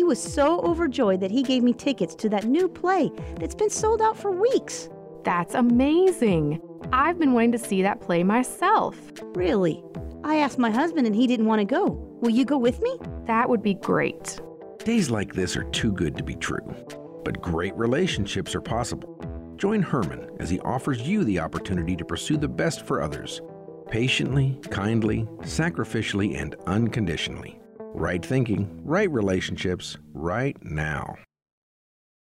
He 0.00 0.04
was 0.04 0.18
so 0.18 0.62
overjoyed 0.62 1.20
that 1.20 1.30
he 1.30 1.42
gave 1.42 1.62
me 1.62 1.74
tickets 1.74 2.14
to 2.14 2.30
that 2.30 2.46
new 2.46 2.70
play 2.70 3.10
that's 3.38 3.54
been 3.54 3.68
sold 3.68 4.00
out 4.00 4.16
for 4.16 4.30
weeks. 4.30 4.88
That's 5.24 5.52
amazing. 5.52 6.58
I've 6.90 7.18
been 7.18 7.34
wanting 7.34 7.52
to 7.52 7.58
see 7.58 7.82
that 7.82 8.00
play 8.00 8.24
myself. 8.24 8.96
Really? 9.34 9.84
I 10.24 10.36
asked 10.36 10.58
my 10.58 10.70
husband 10.70 11.06
and 11.06 11.14
he 11.14 11.26
didn't 11.26 11.44
want 11.44 11.58
to 11.58 11.66
go. 11.66 11.88
Will 12.22 12.30
you 12.30 12.46
go 12.46 12.56
with 12.56 12.80
me? 12.80 12.96
That 13.26 13.50
would 13.50 13.62
be 13.62 13.74
great. 13.74 14.40
Days 14.84 15.10
like 15.10 15.34
this 15.34 15.54
are 15.54 15.64
too 15.64 15.92
good 15.92 16.16
to 16.16 16.24
be 16.24 16.34
true, 16.34 16.74
but 17.22 17.42
great 17.42 17.76
relationships 17.76 18.54
are 18.54 18.62
possible. 18.62 19.54
Join 19.58 19.82
Herman 19.82 20.30
as 20.40 20.48
he 20.48 20.60
offers 20.60 21.02
you 21.02 21.24
the 21.24 21.40
opportunity 21.40 21.94
to 21.96 22.06
pursue 22.06 22.38
the 22.38 22.48
best 22.48 22.86
for 22.86 23.02
others 23.02 23.42
patiently, 23.90 24.58
kindly, 24.70 25.24
sacrificially, 25.42 26.40
and 26.40 26.54
unconditionally. 26.66 27.59
Right 27.94 28.24
thinking, 28.24 28.80
right 28.84 29.10
relationships, 29.10 29.96
right 30.14 30.56
now. 30.62 31.16